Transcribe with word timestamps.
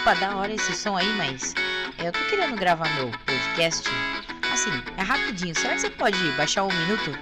Opa, 0.00 0.14
da 0.14 0.34
hora 0.34 0.54
esse 0.54 0.74
som 0.74 0.96
aí, 0.96 1.12
mas 1.18 1.54
eu 2.02 2.10
tô 2.10 2.20
querendo 2.30 2.56
gravar 2.56 2.88
meu 2.94 3.10
podcast. 3.26 3.86
Assim, 4.50 4.70
é 4.96 5.02
rapidinho. 5.02 5.54
Será 5.54 5.74
que 5.74 5.82
você 5.82 5.90
pode 5.90 6.16
baixar 6.38 6.62
um 6.64 6.72
minuto? 6.72 7.18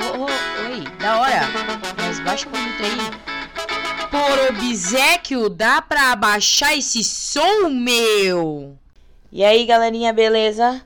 Oh, 0.00 0.20
oh, 0.20 0.70
oi, 0.70 0.84
da 0.98 1.20
hora. 1.20 1.40
Mas 1.98 2.18
baixa 2.20 2.48
um 2.48 2.52
minuto 2.52 2.82
aí. 2.82 4.08
Por 4.10 4.56
obsequio, 4.56 5.50
dá 5.50 5.82
pra 5.82 6.12
abaixar 6.12 6.78
esse 6.78 7.04
som, 7.04 7.68
meu? 7.68 8.78
E 9.30 9.44
aí, 9.44 9.66
galerinha, 9.66 10.14
beleza? 10.14 10.82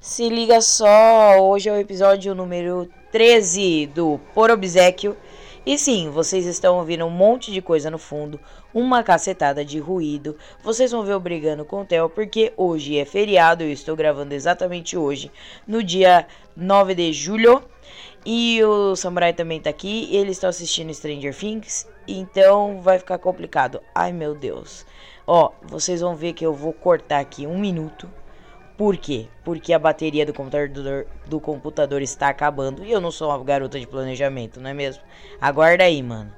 Se 0.00 0.28
liga 0.28 0.60
só, 0.60 1.38
hoje 1.40 1.68
é 1.68 1.72
o 1.72 1.78
episódio 1.78 2.34
número 2.34 2.90
13 3.12 3.86
do 3.94 4.18
Por 4.34 4.50
Obsequio. 4.50 5.16
E 5.66 5.76
sim, 5.76 6.10
vocês 6.10 6.46
estão 6.46 6.76
ouvindo 6.76 7.04
um 7.04 7.10
monte 7.10 7.50
de 7.50 7.60
coisa 7.60 7.90
no 7.90 7.98
fundo, 7.98 8.38
uma 8.72 9.02
cacetada 9.02 9.64
de 9.64 9.80
ruído. 9.80 10.36
Vocês 10.62 10.92
vão 10.92 11.02
ver 11.02 11.14
eu 11.14 11.18
brigando 11.18 11.64
com 11.64 11.80
o 11.80 11.84
Theo, 11.84 12.08
porque 12.08 12.52
hoje 12.56 12.96
é 12.96 13.04
feriado, 13.04 13.64
eu 13.64 13.72
estou 13.72 13.96
gravando 13.96 14.32
exatamente 14.32 14.96
hoje, 14.96 15.28
no 15.66 15.82
dia 15.82 16.28
9 16.56 16.94
de 16.94 17.12
julho. 17.12 17.64
E 18.24 18.62
o 18.62 18.94
Samurai 18.94 19.32
também 19.32 19.60
tá 19.60 19.68
aqui, 19.68 20.08
ele 20.14 20.30
está 20.30 20.46
assistindo 20.46 20.94
Stranger 20.94 21.36
Things, 21.36 21.84
então 22.06 22.80
vai 22.80 23.00
ficar 23.00 23.18
complicado. 23.18 23.80
Ai 23.92 24.12
meu 24.12 24.36
Deus. 24.36 24.86
Ó, 25.26 25.50
vocês 25.62 26.00
vão 26.00 26.14
ver 26.14 26.32
que 26.34 26.46
eu 26.46 26.54
vou 26.54 26.72
cortar 26.72 27.18
aqui 27.18 27.44
um 27.44 27.58
minuto 27.58 28.08
por 28.76 28.96
quê? 28.96 29.26
Porque 29.42 29.72
a 29.72 29.78
bateria 29.78 30.26
do 30.26 30.34
computador, 30.34 31.06
do 31.26 31.40
computador 31.40 32.02
está 32.02 32.28
acabando 32.28 32.84
e 32.84 32.92
eu 32.92 33.00
não 33.00 33.10
sou 33.10 33.28
uma 33.30 33.42
garota 33.42 33.80
de 33.80 33.86
planejamento, 33.86 34.60
não 34.60 34.68
é 34.68 34.74
mesmo? 34.74 35.02
Aguarda 35.40 35.84
aí, 35.84 36.02
mano. 36.02 36.32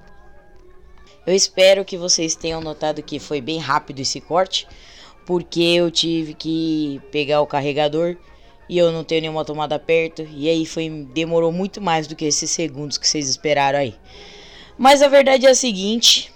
Eu 1.27 1.34
espero 1.34 1.84
que 1.84 1.98
vocês 1.98 2.34
tenham 2.34 2.61
notado 2.61 3.02
que 3.02 3.19
foi 3.19 3.41
bem 3.41 3.59
rápido 3.59 4.01
esse 4.01 4.20
corte, 4.20 4.66
porque 5.27 5.61
eu 5.61 5.91
tive 5.91 6.33
que 6.33 7.03
pegar 7.11 7.41
o 7.41 7.47
carregador 7.47 8.17
e 8.69 8.78
eu 8.78 8.92
não 8.92 9.02
tenho 9.02 9.23
nenhuma 9.23 9.45
tomada 9.45 9.78
perto 9.78 10.27
e 10.30 10.48
aí 10.48 10.64
foi 10.64 10.89
demorou 11.12 11.50
muito 11.50 11.80
mais 11.80 12.06
do 12.06 12.14
que 12.14 12.25
esses 12.25 12.50
segundos 12.50 12.97
que 12.97 13.08
vocês 13.08 13.28
esperaram 13.28 13.80
aí. 13.80 13.95
Mas 14.78 15.02
a 15.02 15.08
verdade 15.08 15.45
é 15.45 15.50
a 15.50 15.55
seguinte, 15.55 16.33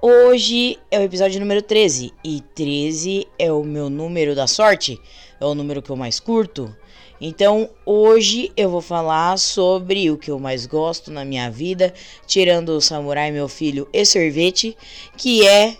hoje 0.00 0.78
é 0.90 1.00
o 1.00 1.02
episódio 1.02 1.40
número 1.40 1.60
13 1.60 2.12
e 2.22 2.40
13 2.54 3.26
é 3.36 3.52
o 3.52 3.64
meu 3.64 3.90
número 3.90 4.34
da 4.34 4.46
sorte 4.46 5.00
é 5.40 5.44
o 5.44 5.54
número 5.54 5.82
que 5.82 5.90
eu 5.90 5.96
mais 5.96 6.20
curto. 6.20 6.74
Então, 7.20 7.70
hoje 7.86 8.52
eu 8.56 8.68
vou 8.68 8.80
falar 8.80 9.38
sobre 9.38 10.10
o 10.10 10.18
que 10.18 10.30
eu 10.30 10.38
mais 10.38 10.66
gosto 10.66 11.10
na 11.10 11.24
minha 11.24 11.50
vida, 11.50 11.94
tirando 12.26 12.70
o 12.70 12.80
samurai, 12.80 13.30
meu 13.30 13.48
filho 13.48 13.88
e 13.92 14.04
sorvete, 14.04 14.76
que 15.16 15.46
é 15.46 15.76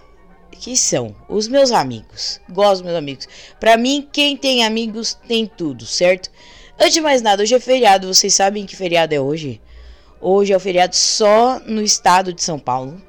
que 0.53 0.77
são 0.77 1.15
os 1.29 1.49
meus 1.49 1.73
amigos. 1.73 2.41
Gosto 2.49 2.75
dos 2.75 2.83
meus 2.83 2.97
amigos. 2.97 3.29
Para 3.59 3.77
mim, 3.77 4.09
quem 4.13 4.37
tem 4.37 4.65
amigos 4.65 5.15
tem 5.27 5.47
tudo, 5.47 5.85
certo? 5.85 6.31
Antes 6.79 6.95
de 6.95 7.01
mais 7.01 7.21
nada, 7.21 7.43
hoje 7.43 7.55
é 7.55 7.61
feriado. 7.61 8.13
Vocês 8.13 8.33
sabem 8.33 8.65
que 8.65 8.77
feriado 8.77 9.15
é 9.15 9.21
hoje? 9.21 9.61
Hoje 10.21 10.53
é 10.53 10.57
o 10.57 10.61
feriado 10.61 10.95
só 10.95 11.61
no 11.67 11.83
estado 11.83 12.33
de 12.33 12.43
São 12.43 12.59
Paulo 12.59 13.01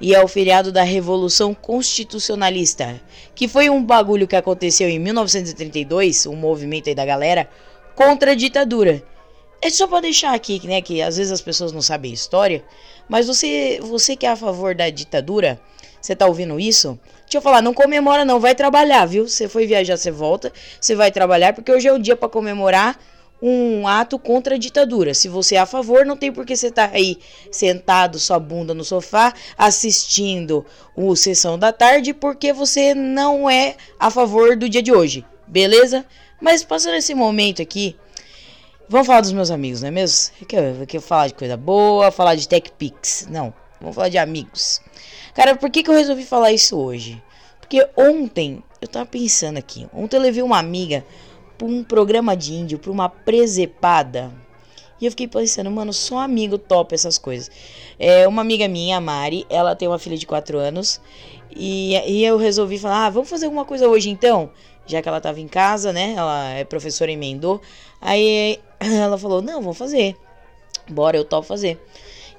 e 0.00 0.14
é 0.14 0.22
o 0.22 0.28
feriado 0.28 0.70
da 0.70 0.82
Revolução 0.82 1.54
Constitucionalista, 1.54 3.00
que 3.34 3.48
foi 3.48 3.68
um 3.68 3.82
bagulho 3.82 4.28
que 4.28 4.36
aconteceu 4.36 4.88
em 4.88 4.98
1932, 4.98 6.26
um 6.26 6.36
movimento 6.36 6.88
aí 6.88 6.94
da 6.94 7.04
galera 7.04 7.48
contra 7.94 8.32
a 8.32 8.34
ditadura. 8.34 9.02
É 9.60 9.70
só 9.70 9.88
para 9.88 10.02
deixar 10.02 10.34
aqui, 10.34 10.64
né, 10.66 10.80
que 10.80 11.02
às 11.02 11.16
vezes 11.16 11.32
as 11.32 11.40
pessoas 11.40 11.72
não 11.72 11.82
sabem 11.82 12.12
a 12.12 12.14
história, 12.14 12.64
mas 13.08 13.26
você, 13.26 13.80
você 13.82 14.14
que 14.14 14.24
é 14.24 14.30
a 14.30 14.36
favor 14.36 14.74
da 14.74 14.88
ditadura, 14.88 15.60
você 16.00 16.14
tá 16.14 16.26
ouvindo 16.26 16.60
isso? 16.60 16.98
Deixa 17.22 17.38
eu 17.38 17.42
falar, 17.42 17.60
não 17.60 17.74
comemora 17.74 18.24
não, 18.24 18.38
vai 18.38 18.54
trabalhar, 18.54 19.04
viu? 19.04 19.28
Você 19.28 19.48
foi 19.48 19.66
viajar, 19.66 19.96
você 19.96 20.12
volta, 20.12 20.52
você 20.80 20.94
vai 20.94 21.10
trabalhar, 21.10 21.52
porque 21.52 21.72
hoje 21.72 21.88
é 21.88 21.92
o 21.92 21.98
dia 21.98 22.16
para 22.16 22.28
comemorar 22.28 22.98
um 23.40 23.86
ato 23.86 24.18
contra 24.18 24.56
a 24.56 24.58
ditadura. 24.58 25.14
Se 25.14 25.28
você 25.28 25.54
é 25.54 25.58
a 25.58 25.66
favor, 25.66 26.04
não 26.04 26.16
tem 26.16 26.32
por 26.32 26.44
que 26.44 26.56
você 26.56 26.68
estar 26.68 26.88
tá 26.88 26.96
aí 26.96 27.18
sentado, 27.50 28.18
sua 28.18 28.38
bunda 28.38 28.74
no 28.74 28.84
sofá, 28.84 29.32
assistindo 29.56 30.66
o 30.94 31.14
Sessão 31.14 31.58
da 31.58 31.72
Tarde, 31.72 32.12
porque 32.12 32.52
você 32.52 32.94
não 32.94 33.48
é 33.48 33.76
a 33.98 34.10
favor 34.10 34.56
do 34.56 34.68
dia 34.68 34.82
de 34.82 34.92
hoje, 34.92 35.24
beleza? 35.46 36.04
Mas 36.40 36.64
passando 36.64 36.96
esse 36.96 37.14
momento 37.14 37.62
aqui, 37.62 37.96
vamos 38.88 39.06
falar 39.06 39.20
dos 39.20 39.32
meus 39.32 39.50
amigos, 39.50 39.82
não 39.82 39.88
é 39.88 39.92
mesmo? 39.92 40.32
Eu 40.40 40.46
quero, 40.46 40.86
eu 40.92 41.00
falar 41.00 41.28
de 41.28 41.34
coisa 41.34 41.56
boa, 41.56 42.10
falar 42.10 42.34
de 42.34 42.48
Tech 42.48 42.70
Pix. 42.76 43.26
Não, 43.30 43.52
vamos 43.80 43.94
falar 43.94 44.08
de 44.08 44.18
amigos. 44.18 44.80
Cara, 45.34 45.54
por 45.56 45.70
que, 45.70 45.82
que 45.82 45.90
eu 45.90 45.94
resolvi 45.94 46.24
falar 46.24 46.52
isso 46.52 46.76
hoje? 46.76 47.22
Porque 47.60 47.86
ontem, 47.96 48.62
eu 48.80 48.88
tava 48.88 49.04
pensando 49.04 49.58
aqui, 49.58 49.86
ontem 49.92 50.16
eu 50.16 50.22
levei 50.22 50.42
uma 50.42 50.58
amiga 50.58 51.04
pra 51.58 51.66
um 51.66 51.82
programa 51.82 52.36
de 52.36 52.54
índio, 52.54 52.78
pra 52.78 52.92
uma 52.92 53.08
presepada. 53.08 54.32
E 55.00 55.04
eu 55.04 55.10
fiquei 55.10 55.28
pensando, 55.28 55.70
mano, 55.70 55.92
só 55.92 56.18
amigo 56.18 56.56
top 56.56 56.94
essas 56.94 57.18
coisas. 57.18 57.50
É, 57.98 58.26
uma 58.26 58.42
amiga 58.42 58.66
minha, 58.66 58.96
a 58.96 59.00
Mari, 59.00 59.46
ela 59.50 59.76
tem 59.76 59.86
uma 59.86 59.98
filha 59.98 60.16
de 60.16 60.26
4 60.26 60.58
anos. 60.58 61.00
E, 61.54 61.94
e 62.06 62.24
eu 62.24 62.36
resolvi 62.36 62.78
falar, 62.78 63.06
ah, 63.06 63.10
vamos 63.10 63.28
fazer 63.28 63.46
alguma 63.46 63.64
coisa 63.64 63.88
hoje 63.88 64.10
então? 64.10 64.50
Já 64.86 65.02
que 65.02 65.08
ela 65.08 65.20
tava 65.20 65.40
em 65.40 65.48
casa, 65.48 65.92
né? 65.92 66.14
Ela 66.16 66.50
é 66.50 66.64
professora 66.64 67.12
emendou. 67.12 67.60
Aí 68.00 68.58
ela 68.80 69.18
falou, 69.18 69.42
não, 69.42 69.60
vamos 69.60 69.78
fazer. 69.78 70.16
Bora, 70.88 71.16
eu 71.16 71.24
topo 71.24 71.46
fazer. 71.46 71.80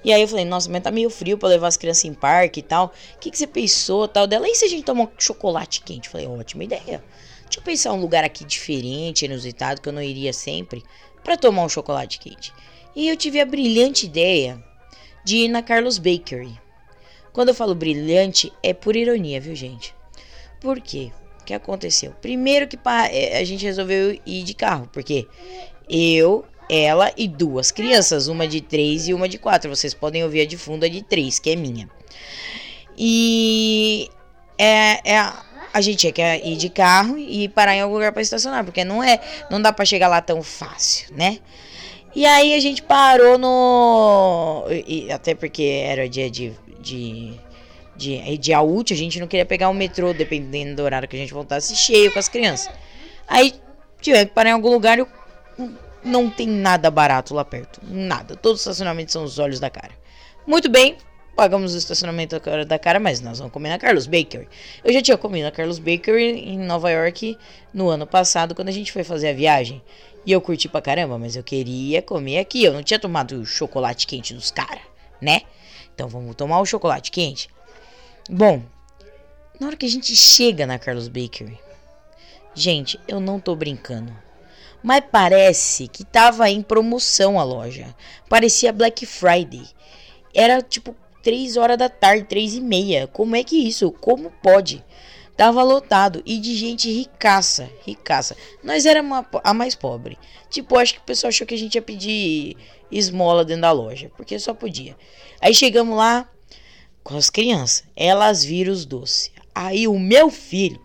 E 0.03 0.13
aí 0.13 0.21
eu 0.21 0.27
falei, 0.27 0.45
nossa, 0.45 0.69
mas 0.69 0.81
tá 0.81 0.91
meio 0.91 1.09
frio 1.09 1.37
pra 1.37 1.49
levar 1.49 1.67
as 1.67 1.77
crianças 1.77 2.05
em 2.05 2.13
parque 2.13 2.61
e 2.61 2.63
tal. 2.63 2.93
O 3.15 3.19
que, 3.19 3.31
que 3.31 3.37
você 3.37 3.47
pensou 3.47 4.07
tal 4.07 4.25
dela? 4.25 4.47
E 4.47 4.55
se 4.55 4.65
a 4.65 4.67
gente 4.67 4.83
tomar 4.83 5.03
um 5.03 5.09
chocolate 5.17 5.81
quente? 5.81 6.07
Eu 6.07 6.11
falei, 6.11 6.27
ótima 6.27 6.63
ideia. 6.63 7.03
Deixa 7.49 7.61
eu 7.61 7.63
pensar 7.63 7.93
um 7.93 7.99
lugar 7.99 8.23
aqui 8.23 8.45
diferente, 8.45 9.25
inusitado, 9.25 9.81
que 9.81 9.89
eu 9.89 9.93
não 9.93 10.03
iria 10.03 10.31
sempre, 10.31 10.83
para 11.23 11.35
tomar 11.35 11.63
um 11.63 11.69
chocolate 11.69 12.19
quente. 12.19 12.53
E 12.95 13.09
eu 13.09 13.17
tive 13.17 13.41
a 13.41 13.45
brilhante 13.45 14.05
ideia 14.05 14.63
de 15.25 15.37
ir 15.37 15.47
na 15.47 15.63
Carlos 15.63 15.97
Bakery. 15.97 16.55
Quando 17.33 17.49
eu 17.49 17.55
falo 17.55 17.73
brilhante, 17.73 18.53
é 18.61 18.71
por 18.71 18.95
ironia, 18.95 19.41
viu, 19.41 19.55
gente? 19.55 19.95
Por 20.61 20.79
quê? 20.79 21.11
O 21.41 21.43
que 21.43 21.53
aconteceu? 21.55 22.11
Primeiro 22.21 22.67
que 22.67 22.77
é, 23.11 23.39
a 23.39 23.43
gente 23.43 23.65
resolveu 23.65 24.19
ir 24.23 24.43
de 24.43 24.53
carro, 24.53 24.87
porque 24.93 25.27
eu, 25.89 26.45
ela 26.69 27.11
e 27.17 27.27
duas 27.27 27.71
crianças, 27.71 28.27
uma 28.27 28.47
de 28.47 28.61
três 28.61 29.07
e 29.07 29.13
uma 29.13 29.27
de 29.27 29.39
quatro. 29.39 29.75
Vocês 29.75 29.95
podem 29.95 30.23
ouvir 30.23 30.41
a 30.41 30.45
de 30.45 30.55
fundo, 30.55 30.85
a 30.85 30.87
de 30.87 31.01
três, 31.01 31.39
que 31.39 31.49
é 31.49 31.55
minha. 31.55 31.89
E 32.95 34.07
é, 34.55 35.13
é 35.13 35.48
a 35.73 35.81
gente 35.81 35.97
tinha 35.97 36.11
que 36.11 36.21
ir 36.21 36.55
de 36.57 36.69
carro 36.69 37.17
e 37.17 37.47
parar 37.49 37.75
em 37.75 37.81
algum 37.81 37.95
lugar 37.95 38.11
para 38.11 38.21
estacionar, 38.21 38.63
porque 38.63 38.83
não 38.83 39.03
é, 39.03 39.19
não 39.49 39.61
dá 39.61 39.71
para 39.71 39.85
chegar 39.85 40.07
lá 40.07 40.21
tão 40.21 40.41
fácil, 40.41 41.15
né? 41.15 41.39
E 42.15 42.25
aí 42.25 42.55
a 42.55 42.59
gente 42.59 42.81
parou 42.81 43.37
no 43.37 44.65
e, 44.69 45.11
até 45.11 45.35
porque 45.35 45.83
era 45.85 46.09
dia 46.09 46.29
de 46.29 46.53
de 46.79 47.39
de 47.95 48.37
dia 48.37 48.61
útil, 48.61 48.95
a 48.95 48.99
gente 48.99 49.19
não 49.19 49.27
queria 49.27 49.45
pegar 49.45 49.69
o 49.69 49.73
metrô 49.73 50.13
dependendo 50.13 50.77
do 50.77 50.83
horário 50.83 51.07
que 51.07 51.15
a 51.15 51.19
gente 51.19 51.33
voltasse 51.33 51.75
cheio 51.75 52.11
com 52.11 52.17
as 52.17 52.29
crianças. 52.29 52.73
Aí 53.27 53.53
tivemos 54.01 54.29
que 54.29 54.33
parar 54.33 54.49
em 54.49 54.53
algum 54.53 54.71
lugar 54.71 54.97
e 54.97 55.05
não 56.03 56.29
tem 56.29 56.47
nada 56.47 56.89
barato 56.89 57.33
lá 57.33 57.43
perto, 57.43 57.81
nada. 57.83 58.35
Todos 58.35 58.61
os 58.61 58.65
estacionamentos 58.65 59.11
são 59.11 59.23
os 59.23 59.37
olhos 59.37 59.59
da 59.59 59.69
cara. 59.69 59.91
Muito 60.47 60.69
bem, 60.69 60.97
pagamos 61.39 61.73
o 61.73 61.77
estacionamento 61.77 62.37
da 62.67 62.77
cara, 62.77 62.99
mas 62.99 63.21
nós 63.21 63.37
vamos 63.37 63.53
comer 63.53 63.69
na 63.69 63.79
Carlos 63.79 64.05
Bakery. 64.05 64.49
Eu 64.83 64.91
já 64.91 65.01
tinha 65.01 65.17
comido 65.17 65.45
na 65.45 65.51
Carlos 65.51 65.79
Bakery 65.79 66.31
em 66.31 66.57
Nova 66.59 66.91
York 66.91 67.37
no 67.73 67.87
ano 67.87 68.05
passado, 68.05 68.53
quando 68.53 68.67
a 68.67 68.73
gente 68.73 68.91
foi 68.91 69.05
fazer 69.05 69.29
a 69.29 69.33
viagem. 69.33 69.81
E 70.25 70.33
eu 70.33 70.41
curti 70.41 70.67
pra 70.67 70.81
caramba, 70.81 71.17
mas 71.17 71.37
eu 71.37 71.43
queria 71.43 72.01
comer 72.01 72.39
aqui. 72.39 72.65
Eu 72.65 72.73
não 72.73 72.83
tinha 72.83 72.99
tomado 72.99 73.39
o 73.39 73.45
chocolate 73.45 74.05
quente 74.05 74.33
dos 74.33 74.51
caras, 74.51 74.81
né? 75.21 75.43
Então 75.95 76.09
vamos 76.09 76.35
tomar 76.35 76.59
o 76.59 76.65
chocolate 76.65 77.09
quente. 77.09 77.49
Bom, 78.29 78.61
na 79.57 79.67
hora 79.67 79.77
que 79.77 79.85
a 79.85 79.89
gente 79.89 80.13
chega 80.17 80.67
na 80.67 80.77
Carlos 80.77 81.07
Bakery, 81.07 81.57
gente, 82.53 82.99
eu 83.07 83.21
não 83.21 83.39
tô 83.39 83.55
brincando. 83.55 84.13
Mas 84.83 85.05
parece 85.09 85.87
que 85.87 86.03
tava 86.03 86.49
em 86.49 86.61
promoção 86.61 87.39
a 87.39 87.45
loja. 87.45 87.95
Parecia 88.27 88.73
Black 88.73 89.05
Friday. 89.05 89.65
Era 90.33 90.61
tipo 90.61 90.93
3 91.21 91.57
horas 91.57 91.77
da 91.77 91.89
tarde, 91.89 92.25
3 92.25 92.55
e 92.55 92.61
meia. 92.61 93.07
Como 93.07 93.35
é 93.35 93.43
que 93.43 93.55
isso? 93.55 93.91
Como 93.91 94.31
pode? 94.41 94.83
Tava 95.35 95.63
lotado 95.63 96.21
e 96.25 96.37
de 96.37 96.53
gente 96.55 96.91
ricaça, 96.91 97.69
ricaça. 97.85 98.35
Nós 98.61 98.85
éramos 98.85 99.25
a 99.41 99.53
mais 99.53 99.73
pobre. 99.73 100.17
Tipo, 100.49 100.77
acho 100.77 100.95
que 100.95 100.99
o 100.99 101.03
pessoal 101.03 101.29
achou 101.29 101.47
que 101.47 101.53
a 101.53 101.57
gente 101.57 101.75
ia 101.75 101.81
pedir 101.81 102.57
esmola 102.91 103.45
dentro 103.45 103.61
da 103.61 103.71
loja, 103.71 104.11
porque 104.17 104.37
só 104.37 104.53
podia. 104.53 104.97
Aí 105.39 105.53
chegamos 105.53 105.95
lá 105.95 106.29
com 107.03 107.15
as 107.15 107.29
crianças. 107.29 107.85
Elas 107.95 108.43
viram 108.43 108.73
os 108.73 108.85
doces. 108.85 109.31
Aí 109.55 109.87
o 109.87 109.97
meu 109.97 110.29
filho 110.29 110.81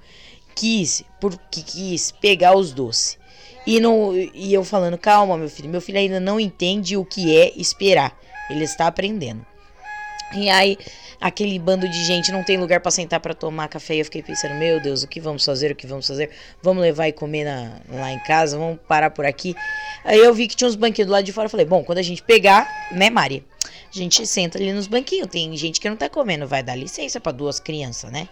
quis, 0.54 1.02
porque 1.20 1.62
quis 1.62 2.12
pegar 2.12 2.56
os 2.56 2.72
doces. 2.72 3.19
E, 3.66 3.81
não, 3.81 4.14
e 4.16 4.52
eu 4.52 4.62
falando, 4.62 4.98
calma, 4.98 5.36
meu 5.36 5.48
filho. 5.48 5.69
Meu 5.69 5.81
filho 5.81 5.98
ainda 5.98 6.20
não 6.20 6.38
entende 6.38 6.96
o 6.96 7.04
que 7.04 7.36
é 7.36 7.52
esperar. 7.56 8.16
Ele 8.50 8.62
está 8.62 8.86
aprendendo. 8.86 9.44
E 10.34 10.50
aí 10.50 10.76
aquele 11.20 11.58
bando 11.58 11.88
de 11.88 12.04
gente, 12.04 12.31
não 12.31 12.44
tem 12.44 12.58
lugar 12.58 12.81
para 12.81 12.90
sentar 12.90 13.19
para 13.19 13.32
tomar 13.32 13.69
café. 13.69 13.94
E 13.94 14.00
eu 14.00 14.04
fiquei 14.04 14.22
pensando, 14.22 14.54
meu 14.56 14.81
Deus, 14.81 15.02
o 15.02 15.08
que 15.08 15.20
vamos 15.20 15.44
fazer? 15.44 15.72
O 15.72 15.75
que 15.75 15.86
vamos 15.86 16.06
fazer? 16.06 16.31
Vamos 16.62 16.82
levar 16.82 17.08
e 17.08 17.12
comer 17.12 17.44
na, 17.44 17.81
lá 17.88 18.12
em 18.12 18.19
casa, 18.20 18.58
vamos 18.58 18.78
parar 18.86 19.10
por 19.10 19.25
aqui. 19.25 19.54
Aí 20.04 20.19
eu 20.19 20.34
vi 20.34 20.46
que 20.46 20.54
tinha 20.54 20.69
uns 20.69 20.76
banquinhos 20.76 21.08
do 21.08 21.12
lado 21.12 21.25
de 21.25 21.32
fora. 21.32 21.46
Eu 21.46 21.50
falei, 21.50 21.64
bom, 21.64 21.82
quando 21.82 21.98
a 21.98 22.02
gente 22.02 22.22
pegar, 22.22 22.88
né, 22.92 23.08
Mari? 23.08 23.42
A 23.64 23.96
gente 23.96 24.26
senta 24.26 24.58
ali 24.58 24.72
nos 24.72 24.86
banquinhos. 24.86 25.28
Tem 25.28 25.56
gente 25.56 25.81
que 25.81 25.88
não 25.88 25.96
tá 25.96 26.10
comendo, 26.10 26.46
vai 26.46 26.62
dar 26.62 26.75
licença 26.75 27.19
para 27.20 27.32
duas 27.32 27.58
crianças, 27.58 28.10
né? 28.10 28.28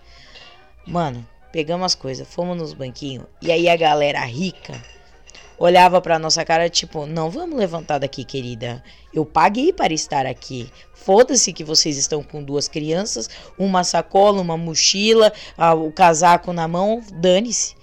Mano, 0.87 1.27
pegamos 1.51 1.87
as 1.87 1.95
coisas, 1.95 2.29
fomos 2.29 2.57
nos 2.59 2.75
banquinhos. 2.75 3.25
E 3.41 3.51
aí 3.51 3.69
a 3.69 3.77
galera 3.77 4.21
rica 4.25 4.79
olhava 5.65 6.01
pra 6.01 6.19
nossa 6.19 6.45
cara, 6.45 6.69
tipo, 6.69 7.07
não 7.07 7.31
vamos 7.31 7.57
levantar 7.57 7.99
daqui, 7.99 8.25
querida. 8.25 8.83
Eu 9.15 9.25
paguei 9.25 9.73
para 9.73 9.93
estar 9.93 10.27
aqui. 10.27 10.69
Foda-se 10.93 11.53
que 11.53 11.63
vocês 11.63 11.97
estão 11.97 12.21
com 12.21 12.43
duas 12.43 12.67
crianças, 12.67 13.31
uma 13.57 13.85
sacola, 13.85 14.41
uma 14.41 14.57
mochila, 14.57 15.33
o 15.79 15.93
casaco 15.93 16.53
na 16.53 16.67
mão, 16.67 17.01
dane-se. 17.13 17.77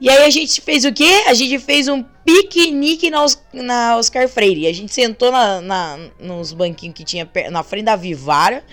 E 0.00 0.10
aí 0.10 0.24
a 0.24 0.30
gente 0.30 0.60
fez 0.60 0.84
o 0.84 0.92
quê? 0.92 1.24
A 1.26 1.34
gente 1.34 1.58
fez 1.58 1.88
um 1.88 2.02
piquenique 2.02 3.10
na, 3.10 3.24
na 3.52 3.96
Oscar 3.96 4.28
Freire. 4.28 4.66
A 4.66 4.72
gente 4.72 4.92
sentou 4.92 5.30
na, 5.30 5.60
na, 5.60 5.98
nos 6.18 6.52
banquinhos 6.52 6.94
que 6.94 7.04
tinha 7.04 7.28
na 7.50 7.62
frente 7.62 7.84
da 7.84 7.96
Vivara. 7.96 8.64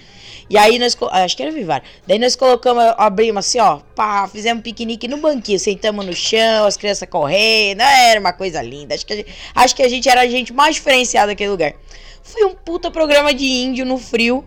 E 0.50 0.58
aí 0.58 0.80
nós. 0.80 0.98
Acho 1.12 1.38
que 1.38 1.44
era 1.44 1.52
Vivara. 1.52 1.84
Daí 2.08 2.18
nós 2.18 2.36
colocamos, 2.36 2.84
abrimos 2.98 3.46
assim, 3.46 3.60
ó. 3.60 3.80
Pá, 3.96 4.28
fizemos 4.28 4.64
piquenique 4.64 5.08
no 5.08 5.18
banquinho. 5.18 5.60
Sentamos 5.60 6.06
no 6.06 6.14
chão, 6.14 6.66
as 6.66 6.76
crianças 6.76 7.08
correndo. 7.08 7.82
Era 7.82 8.20
uma 8.20 8.34
coisa 8.34 8.62
linda. 8.62 8.96
Acho 8.96 9.06
que 9.06 9.14
a 9.14 9.16
gente, 9.16 9.34
acho 9.56 9.76
que 9.76 9.84
a 9.84 9.90
gente 9.90 10.10
era 10.10 10.22
a 10.22 10.28
gente 10.28 10.52
mais 10.52 10.76
diferenciada 10.76 11.28
daquele 11.28 11.52
lugar. 11.52 11.74
Foi 12.24 12.44
um 12.46 12.56
puta 12.56 12.90
programa 12.90 13.34
de 13.34 13.46
índio 13.46 13.86
no 13.86 13.98
frio. 13.98 14.44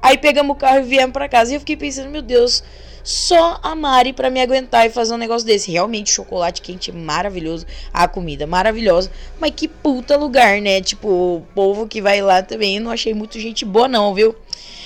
Aí 0.00 0.16
pegamos 0.16 0.54
o 0.54 0.58
carro 0.58 0.80
e 0.80 0.82
viemos 0.82 1.12
pra 1.12 1.28
casa. 1.28 1.52
E 1.52 1.56
eu 1.56 1.60
fiquei 1.60 1.76
pensando, 1.76 2.10
meu 2.10 2.22
Deus 2.22 2.62
só 3.08 3.58
a 3.62 3.74
Mari 3.74 4.12
para 4.12 4.28
me 4.28 4.38
aguentar 4.38 4.86
e 4.86 4.90
fazer 4.90 5.14
um 5.14 5.16
negócio 5.16 5.46
desse. 5.46 5.72
Realmente, 5.72 6.10
chocolate 6.10 6.60
quente 6.60 6.92
maravilhoso, 6.92 7.64
a 7.90 8.06
comida 8.06 8.46
maravilhosa, 8.46 9.10
mas 9.40 9.50
que 9.56 9.66
puta 9.66 10.14
lugar, 10.14 10.60
né? 10.60 10.82
Tipo, 10.82 11.08
o 11.08 11.46
povo 11.54 11.88
que 11.88 12.02
vai 12.02 12.20
lá 12.20 12.42
também, 12.42 12.76
eu 12.76 12.82
não 12.82 12.90
achei 12.90 13.14
muito 13.14 13.40
gente 13.40 13.64
boa 13.64 13.88
não, 13.88 14.14
viu? 14.14 14.36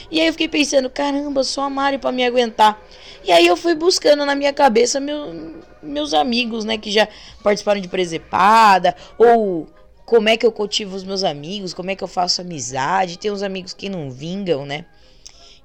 E 0.09 0.21
aí 0.21 0.29
eu 0.29 0.33
fiquei 0.33 0.47
pensando, 0.47 0.89
caramba, 0.89 1.43
só 1.43 1.63
a 1.63 1.71
Mari 1.71 1.99
para 1.99 2.13
me 2.13 2.25
aguentar. 2.25 2.81
E 3.25 3.33
aí 3.33 3.45
eu 3.45 3.57
fui 3.57 3.75
buscando 3.75 4.25
na 4.25 4.37
minha 4.37 4.53
cabeça 4.53 5.01
meu, 5.01 5.57
meus 5.83 6.15
amigos, 6.15 6.65
né, 6.65 6.79
que 6.79 6.93
já 6.93 7.09
participaram 7.43 7.81
de 7.81 7.89
presepada, 7.89 8.95
ou 9.19 9.67
como 10.07 10.29
é 10.29 10.37
que 10.37 10.47
eu 10.47 10.53
cultivo 10.53 10.95
os 10.95 11.03
meus 11.03 11.25
amigos, 11.25 11.75
como 11.75 11.91
é 11.91 11.97
que 11.97 12.05
eu 12.05 12.09
faço 12.09 12.41
amizade. 12.41 13.19
Tem 13.19 13.33
uns 13.33 13.43
amigos 13.43 13.73
que 13.73 13.89
não 13.89 14.13
vingam, 14.13 14.65
né? 14.65 14.85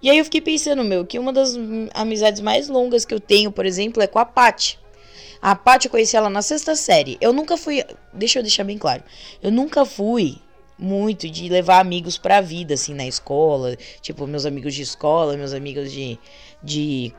E 0.02 0.10
aí 0.10 0.18
eu 0.18 0.26
fiquei 0.26 0.42
pensando, 0.42 0.84
meu, 0.84 1.06
que 1.06 1.18
uma 1.18 1.34
das 1.34 1.56
amizades 1.94 2.42
mais 2.42 2.68
longas 2.68 3.04
que 3.04 3.14
eu 3.14 3.20
tenho, 3.20 3.52
por 3.52 3.66
exemplo, 3.66 4.02
é 4.02 4.08
com 4.08 4.20
a 4.20 4.26
Paty. 4.26 4.80
A 5.42 5.56
Paty 5.56 5.88
eu 5.88 5.92
conheci 5.92 6.16
ela 6.16 6.30
na 6.30 6.42
sexta 6.42 6.76
série. 6.76 7.18
Eu 7.20 7.34
nunca 7.34 7.58
fui, 7.58 7.84
deixa 8.14 8.40
eu 8.40 8.44
deixar 8.44 8.64
bem 8.64 8.78
claro, 8.78 9.04
eu 9.42 9.52
nunca 9.52 9.86
fui 9.86 10.38
muito 10.78 11.28
de 11.30 11.50
levar 11.50 11.80
amigos 11.80 12.18
pra 12.18 12.42
vida, 12.42 12.76
assim, 12.76 12.94
na 12.94 13.08
escola. 13.08 13.76
Tipo, 14.02 14.28
meus 14.28 14.46
amigos 14.46 14.76
de 14.76 14.84
escola, 14.84 15.36
meus 15.36 15.54
amigos 15.54 15.92
de, 15.92 16.20
de, 16.62 17.12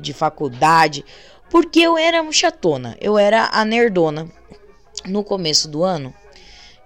de 0.00 0.12
faculdade. 0.12 1.04
Porque 1.48 1.80
eu 1.80 1.96
era 1.96 2.24
chatona, 2.32 2.96
eu 3.00 3.16
era 3.16 3.48
a 3.52 3.64
nerdona. 3.64 4.28
No 5.06 5.22
começo 5.22 5.68
do 5.68 5.84
ano, 5.84 6.14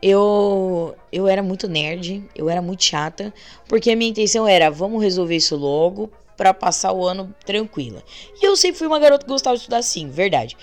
eu 0.02 0.94
eu 1.10 1.26
era 1.26 1.42
muito 1.42 1.68
nerd, 1.68 2.22
eu 2.34 2.48
era 2.48 2.62
muito 2.62 2.84
chata, 2.84 3.32
porque 3.66 3.90
a 3.90 3.96
minha 3.96 4.10
intenção 4.10 4.46
era, 4.46 4.70
vamos 4.70 5.02
resolver 5.02 5.36
isso 5.36 5.56
logo 5.56 6.10
para 6.36 6.54
passar 6.54 6.92
o 6.92 7.04
ano 7.04 7.34
tranquila. 7.44 8.02
E 8.40 8.46
eu 8.46 8.56
sempre 8.56 8.78
fui 8.78 8.86
uma 8.86 8.98
garota 8.98 9.24
que 9.24 9.30
gostava 9.30 9.56
de 9.56 9.62
estudar 9.62 9.78
assim, 9.78 10.08
verdade. 10.08 10.56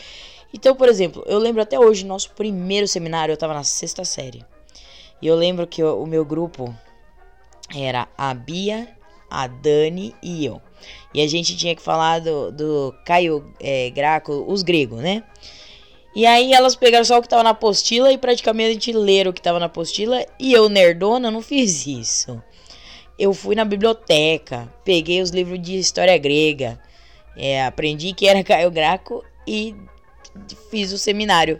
Então, 0.53 0.73
por 0.73 0.87
exemplo, 0.87 1.23
eu 1.27 1.37
lembro 1.37 1.61
até 1.61 1.77
hoje, 1.77 2.05
nosso 2.05 2.31
primeiro 2.31 2.87
seminário, 2.87 3.33
eu 3.33 3.37
tava 3.37 3.53
na 3.53 3.63
sexta 3.63 4.05
série. 4.05 4.45
E 5.21 5.27
eu 5.27 5.35
lembro 5.35 5.67
que 5.67 5.83
o, 5.83 6.03
o 6.03 6.07
meu 6.07 6.23
grupo 6.23 6.73
era 7.75 8.07
a 8.17 8.33
Bia, 8.33 8.87
a 9.29 9.47
Dani 9.47 10.15
e 10.23 10.45
eu. 10.45 10.61
E 11.13 11.21
a 11.21 11.27
gente 11.27 11.57
tinha 11.57 11.75
que 11.75 11.81
falar 11.81 12.19
do, 12.19 12.51
do 12.51 12.95
Caio 13.05 13.53
é, 13.59 13.89
Graco, 13.89 14.45
os 14.47 14.63
gregos, 14.63 15.01
né? 15.01 15.23
E 16.15 16.25
aí 16.25 16.53
elas 16.53 16.77
pegaram 16.77 17.03
só 17.03 17.17
o 17.17 17.21
que 17.21 17.27
tava 17.27 17.43
na 17.43 17.49
apostila 17.49 18.09
e 18.09 18.17
praticamente 18.17 18.93
leram 18.93 19.31
o 19.31 19.33
que 19.33 19.41
tava 19.41 19.59
na 19.59 19.65
apostila. 19.65 20.25
E 20.39 20.53
eu, 20.53 20.69
nerdona, 20.69 21.29
não 21.29 21.41
fiz 21.41 21.85
isso. 21.85 22.41
Eu 23.19 23.33
fui 23.33 23.53
na 23.53 23.65
biblioteca, 23.65 24.71
peguei 24.85 25.21
os 25.21 25.29
livros 25.29 25.61
de 25.61 25.77
história 25.77 26.17
grega, 26.17 26.79
é, 27.35 27.65
aprendi 27.65 28.13
que 28.13 28.27
era 28.27 28.43
Caio 28.45 28.71
Graco 28.71 29.23
e 29.45 29.75
fiz 30.71 30.93
o 30.93 30.97
seminário. 30.97 31.57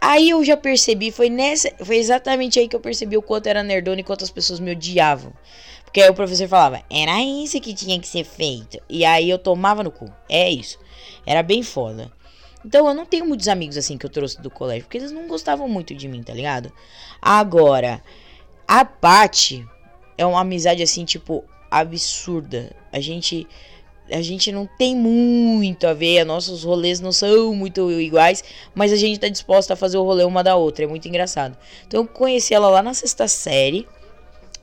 Aí 0.00 0.30
eu 0.30 0.44
já 0.44 0.56
percebi, 0.56 1.10
foi 1.10 1.30
nessa, 1.30 1.70
foi 1.82 1.96
exatamente 1.96 2.58
aí 2.58 2.68
que 2.68 2.76
eu 2.76 2.80
percebi 2.80 3.16
o 3.16 3.22
quanto 3.22 3.46
era 3.46 3.62
nerdona 3.62 4.00
e 4.00 4.04
quantas 4.04 4.30
pessoas 4.30 4.60
me 4.60 4.72
odiavam. 4.72 5.32
Porque 5.84 6.02
aí 6.02 6.10
o 6.10 6.14
professor 6.14 6.48
falava, 6.48 6.82
era 6.90 7.22
isso 7.22 7.60
que 7.60 7.72
tinha 7.72 7.98
que 8.00 8.08
ser 8.08 8.24
feito. 8.24 8.78
E 8.88 9.04
aí 9.04 9.30
eu 9.30 9.38
tomava 9.38 9.84
no 9.84 9.92
cu. 9.92 10.12
É 10.28 10.50
isso. 10.50 10.78
Era 11.24 11.42
bem 11.42 11.62
foda. 11.62 12.12
Então 12.64 12.88
eu 12.88 12.94
não 12.94 13.04
tenho 13.04 13.26
muitos 13.26 13.46
amigos 13.48 13.76
assim 13.76 13.98
que 13.98 14.06
eu 14.06 14.10
trouxe 14.10 14.40
do 14.40 14.50
colégio, 14.50 14.84
porque 14.84 14.98
eles 14.98 15.12
não 15.12 15.28
gostavam 15.28 15.68
muito 15.68 15.94
de 15.94 16.08
mim, 16.08 16.22
tá 16.22 16.32
ligado? 16.32 16.72
Agora, 17.20 18.02
a 18.66 18.84
Paty 18.84 19.66
é 20.16 20.24
uma 20.24 20.40
amizade 20.40 20.82
assim, 20.82 21.04
tipo, 21.04 21.44
absurda. 21.70 22.74
A 22.92 23.00
gente 23.00 23.46
a 24.10 24.20
gente 24.20 24.52
não 24.52 24.66
tem 24.66 24.94
muito 24.94 25.86
a 25.86 25.94
ver, 25.94 26.24
nossos 26.24 26.62
rolês 26.62 27.00
não 27.00 27.10
são 27.10 27.54
muito 27.54 27.90
iguais, 27.90 28.44
mas 28.74 28.92
a 28.92 28.96
gente 28.96 29.18
tá 29.18 29.28
disposta 29.28 29.72
a 29.72 29.76
fazer 29.76 29.96
o 29.96 30.04
rolê 30.04 30.24
uma 30.24 30.44
da 30.44 30.56
outra, 30.56 30.84
é 30.84 30.86
muito 30.86 31.08
engraçado. 31.08 31.56
Então 31.86 32.02
eu 32.02 32.06
conheci 32.06 32.52
ela 32.52 32.68
lá 32.68 32.82
na 32.82 32.92
sexta 32.92 33.26
série 33.26 33.88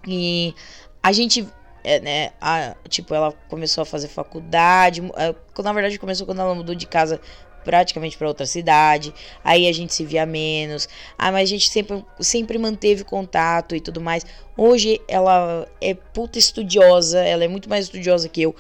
e 0.07 0.53
a 1.01 1.12
gente 1.12 1.48
é, 1.83 2.00
né, 2.00 2.31
a, 2.39 2.75
tipo, 2.88 3.13
ela 3.13 3.31
começou 3.50 3.81
a 3.81 3.86
fazer 3.86 4.07
faculdade. 4.07 5.01
É, 5.15 5.33
na 5.63 5.74
verdade, 5.74 5.98
começou 5.98 6.25
quando 6.25 6.42
ela 6.42 6.53
mudou 6.53 6.75
de 6.75 6.86
casa 6.86 7.19
praticamente 7.63 8.17
para 8.17 8.27
outra 8.27 8.45
cidade. 8.45 9.13
Aí 9.43 9.67
a 9.67 9.73
gente 9.73 9.93
se 9.93 10.05
via 10.05 10.25
menos. 10.25 10.87
Ah, 11.17 11.31
mas 11.31 11.43
a 11.43 11.51
gente 11.51 11.69
sempre, 11.69 12.03
sempre 12.19 12.57
manteve 12.57 13.03
contato 13.03 13.75
e 13.75 13.79
tudo 13.79 14.01
mais. 14.01 14.25
Hoje 14.57 15.01
ela 15.07 15.67
é 15.79 15.93
puta 15.93 16.37
estudiosa, 16.37 17.19
ela 17.19 17.43
é 17.43 17.47
muito 17.47 17.69
mais 17.69 17.85
estudiosa 17.85 18.29
que 18.29 18.41
eu. 18.41 18.55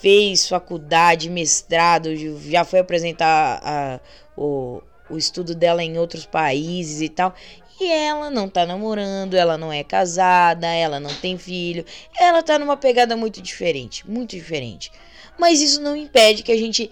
Fez 0.00 0.48
faculdade, 0.48 1.30
mestrado, 1.30 2.10
já 2.50 2.62
foi 2.62 2.80
apresentar 2.80 3.60
a, 3.64 4.00
o, 4.36 4.82
o 5.08 5.16
estudo 5.16 5.54
dela 5.54 5.82
em 5.82 5.98
outros 5.98 6.26
países 6.26 7.00
e 7.00 7.08
tal. 7.08 7.34
E 7.80 7.90
ela 7.90 8.30
não 8.30 8.48
tá 8.48 8.64
namorando, 8.64 9.34
ela 9.34 9.58
não 9.58 9.72
é 9.72 9.82
casada, 9.82 10.66
ela 10.68 11.00
não 11.00 11.12
tem 11.12 11.36
filho. 11.36 11.84
Ela 12.18 12.42
tá 12.42 12.58
numa 12.58 12.76
pegada 12.76 13.16
muito 13.16 13.42
diferente, 13.42 14.08
muito 14.08 14.30
diferente. 14.30 14.92
Mas 15.38 15.60
isso 15.60 15.80
não 15.80 15.96
impede 15.96 16.42
que 16.42 16.52
a 16.52 16.56
gente, 16.56 16.90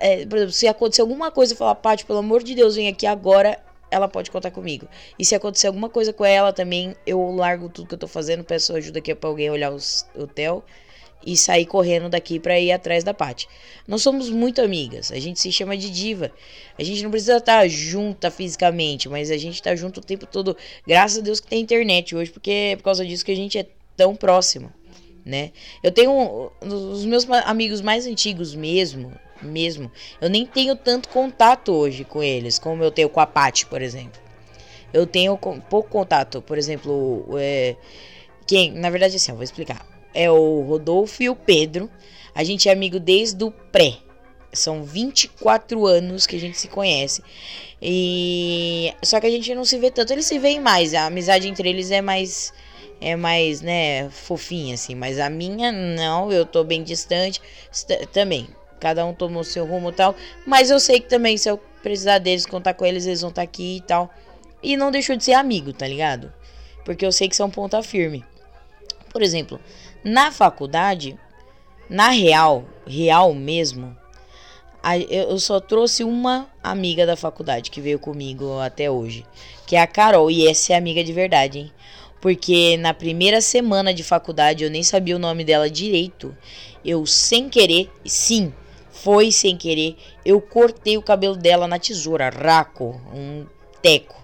é, 0.00 0.24
por 0.24 0.36
exemplo, 0.36 0.52
se 0.52 0.66
acontecer 0.66 1.02
alguma 1.02 1.30
coisa, 1.30 1.56
falar, 1.56 1.74
Paty, 1.74 2.04
pelo 2.04 2.20
amor 2.20 2.42
de 2.42 2.54
Deus, 2.54 2.76
vem 2.76 2.88
aqui 2.88 3.06
agora, 3.06 3.58
ela 3.90 4.08
pode 4.08 4.30
contar 4.30 4.50
comigo. 4.50 4.88
E 5.18 5.24
se 5.24 5.34
acontecer 5.34 5.66
alguma 5.66 5.88
coisa 5.88 6.12
com 6.12 6.24
ela 6.24 6.52
também, 6.52 6.94
eu 7.06 7.20
largo 7.32 7.68
tudo 7.68 7.88
que 7.88 7.94
eu 7.94 7.98
tô 7.98 8.06
fazendo, 8.06 8.44
peço 8.44 8.74
ajuda 8.74 9.00
aqui 9.00 9.14
pra 9.14 9.28
alguém 9.28 9.50
olhar 9.50 9.72
os, 9.72 10.06
o 10.14 10.22
hotel 10.22 10.64
e 11.26 11.36
sair 11.36 11.66
correndo 11.66 12.08
daqui 12.08 12.38
para 12.38 12.58
ir 12.58 12.72
atrás 12.72 13.04
da 13.04 13.12
Paty. 13.12 13.46
Nós 13.86 14.02
somos 14.02 14.30
muito 14.30 14.62
amigas, 14.62 15.12
a 15.12 15.18
gente 15.18 15.38
se 15.38 15.52
chama 15.52 15.76
de 15.76 15.90
diva. 15.90 16.30
A 16.78 16.82
gente 16.82 17.02
não 17.02 17.10
precisa 17.10 17.36
estar 17.36 17.68
junta 17.68 18.30
fisicamente, 18.30 19.08
mas 19.08 19.30
a 19.30 19.36
gente 19.36 19.60
tá 19.60 19.74
junto 19.74 20.00
o 20.00 20.02
tempo 20.02 20.26
todo. 20.26 20.56
Graças 20.86 21.18
a 21.18 21.20
Deus 21.20 21.40
que 21.40 21.48
tem 21.48 21.60
internet 21.60 22.16
hoje, 22.16 22.30
porque 22.30 22.50
é 22.50 22.76
por 22.76 22.84
causa 22.84 23.04
disso 23.04 23.24
que 23.24 23.32
a 23.32 23.36
gente 23.36 23.58
é 23.58 23.66
tão 23.96 24.16
próximo 24.16 24.72
né? 25.30 25.52
Eu 25.82 25.92
tenho 25.92 26.50
os 26.60 27.04
meus 27.04 27.28
amigos 27.46 27.80
mais 27.80 28.06
antigos 28.06 28.54
mesmo, 28.54 29.12
mesmo. 29.40 29.90
Eu 30.20 30.28
nem 30.28 30.44
tenho 30.44 30.74
tanto 30.74 31.08
contato 31.08 31.72
hoje 31.72 32.04
com 32.04 32.22
eles, 32.22 32.58
como 32.58 32.82
eu 32.82 32.90
tenho 32.90 33.08
com 33.08 33.20
a 33.20 33.26
Paty, 33.26 33.66
por 33.66 33.80
exemplo. 33.80 34.20
Eu 34.92 35.06
tenho 35.06 35.38
pouco 35.38 35.88
contato, 35.88 36.42
por 36.42 36.58
exemplo, 36.58 37.24
é, 37.38 37.76
quem, 38.46 38.72
na 38.72 38.90
verdade 38.90 39.16
assim, 39.16 39.30
eu 39.30 39.36
vou 39.36 39.44
explicar. 39.44 39.86
É 40.12 40.28
o 40.28 40.62
Rodolfo 40.62 41.22
e 41.22 41.30
o 41.30 41.36
Pedro. 41.36 41.88
A 42.34 42.42
gente 42.42 42.68
é 42.68 42.72
amigo 42.72 42.98
desde 42.98 43.44
o 43.44 43.50
pré. 43.50 43.98
São 44.52 44.82
24 44.82 45.86
anos 45.86 46.26
que 46.26 46.34
a 46.34 46.40
gente 46.40 46.58
se 46.58 46.66
conhece. 46.66 47.22
E 47.80 48.92
só 49.00 49.20
que 49.20 49.26
a 49.28 49.30
gente 49.30 49.54
não 49.54 49.64
se 49.64 49.78
vê 49.78 49.92
tanto, 49.92 50.12
eles 50.12 50.26
se 50.26 50.40
veem 50.40 50.58
mais. 50.58 50.92
A 50.92 51.06
amizade 51.06 51.46
entre 51.46 51.68
eles 51.68 51.92
é 51.92 52.02
mais 52.02 52.52
é 53.00 53.16
mais, 53.16 53.60
né, 53.60 54.10
fofinha, 54.10 54.74
assim. 54.74 54.94
Mas 54.94 55.18
a 55.18 55.30
minha, 55.30 55.72
não, 55.72 56.30
eu 56.30 56.44
tô 56.44 56.62
bem 56.62 56.82
distante 56.82 57.40
também. 58.12 58.48
Cada 58.78 59.04
um 59.04 59.14
tomou 59.14 59.44
seu 59.44 59.66
rumo 59.66 59.90
e 59.90 59.92
tal. 59.92 60.14
Mas 60.46 60.70
eu 60.70 60.80
sei 60.80 61.00
que 61.00 61.08
também, 61.08 61.36
se 61.36 61.48
eu 61.48 61.58
precisar 61.82 62.18
deles, 62.18 62.46
contar 62.46 62.74
com 62.74 62.84
eles, 62.84 63.06
eles 63.06 63.20
vão 63.20 63.30
estar 63.30 63.42
tá 63.42 63.44
aqui 63.44 63.76
e 63.76 63.80
tal. 63.80 64.10
E 64.62 64.76
não 64.76 64.90
deixou 64.90 65.16
de 65.16 65.24
ser 65.24 65.32
amigo, 65.32 65.72
tá 65.72 65.86
ligado? 65.86 66.32
Porque 66.84 67.04
eu 67.04 67.12
sei 67.12 67.28
que 67.28 67.36
são 67.36 67.50
ponta 67.50 67.82
firme. 67.82 68.24
Por 69.12 69.22
exemplo, 69.22 69.60
Na 70.04 70.30
faculdade, 70.30 71.18
na 71.88 72.08
real, 72.08 72.64
real 72.86 73.34
mesmo, 73.34 73.94
eu 75.10 75.38
só 75.38 75.60
trouxe 75.60 76.02
uma 76.02 76.48
amiga 76.62 77.04
da 77.04 77.16
faculdade 77.16 77.70
que 77.70 77.82
veio 77.82 77.98
comigo 77.98 78.58
até 78.60 78.90
hoje, 78.90 79.26
que 79.66 79.76
é 79.76 79.82
a 79.82 79.86
Carol, 79.86 80.30
e 80.30 80.48
essa 80.48 80.72
é 80.72 80.76
amiga 80.76 81.04
de 81.04 81.12
verdade, 81.12 81.58
hein? 81.58 81.72
Porque 82.20 82.76
na 82.76 82.92
primeira 82.92 83.40
semana 83.40 83.94
de 83.94 84.02
faculdade 84.02 84.64
eu 84.64 84.70
nem 84.70 84.82
sabia 84.82 85.16
o 85.16 85.18
nome 85.18 85.44
dela 85.44 85.70
direito. 85.70 86.36
Eu 86.84 87.06
sem 87.06 87.48
querer, 87.48 87.90
sim, 88.04 88.52
foi 88.90 89.32
sem 89.32 89.56
querer, 89.56 89.96
eu 90.24 90.40
cortei 90.40 90.98
o 90.98 91.02
cabelo 91.02 91.36
dela 91.36 91.66
na 91.66 91.78
tesoura, 91.78 92.28
raco, 92.28 93.00
um 93.14 93.46
teco. 93.82 94.20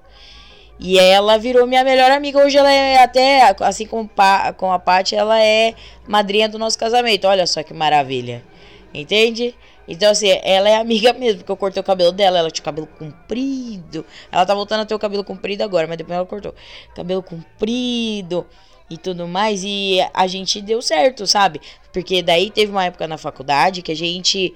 E 0.78 0.98
ela 0.98 1.38
virou 1.38 1.66
minha 1.66 1.82
melhor 1.82 2.10
amiga. 2.10 2.38
Hoje 2.38 2.58
ela 2.58 2.70
é 2.70 3.02
até, 3.02 3.54
assim 3.60 3.86
como 3.86 4.10
com 4.58 4.70
a 4.70 4.78
Paty, 4.78 5.14
ela 5.14 5.42
é 5.42 5.74
madrinha 6.06 6.48
do 6.48 6.58
nosso 6.58 6.78
casamento. 6.78 7.26
Olha 7.26 7.46
só 7.46 7.62
que 7.62 7.72
maravilha. 7.72 8.44
Entende? 8.92 9.54
Então, 9.88 10.10
assim, 10.10 10.28
ela 10.42 10.68
é 10.68 10.76
amiga 10.76 11.12
mesmo, 11.12 11.38
porque 11.38 11.52
eu 11.52 11.56
cortei 11.56 11.80
o 11.80 11.84
cabelo 11.84 12.12
dela. 12.12 12.38
Ela 12.38 12.50
tinha 12.50 12.64
cabelo 12.64 12.86
comprido. 12.86 14.04
Ela 14.30 14.44
tá 14.44 14.54
voltando 14.54 14.80
a 14.80 14.86
ter 14.86 14.94
o 14.94 14.98
cabelo 14.98 15.24
comprido 15.24 15.62
agora, 15.62 15.86
mas 15.86 15.96
depois 15.96 16.16
ela 16.16 16.26
cortou. 16.26 16.54
Cabelo 16.94 17.22
comprido 17.22 18.46
e 18.90 18.96
tudo 18.96 19.26
mais. 19.26 19.62
E 19.64 19.98
a 20.12 20.26
gente 20.26 20.60
deu 20.60 20.82
certo, 20.82 21.26
sabe? 21.26 21.60
Porque 21.92 22.22
daí 22.22 22.50
teve 22.50 22.70
uma 22.72 22.84
época 22.84 23.06
na 23.06 23.18
faculdade 23.18 23.82
que 23.82 23.92
a 23.92 23.96
gente 23.96 24.54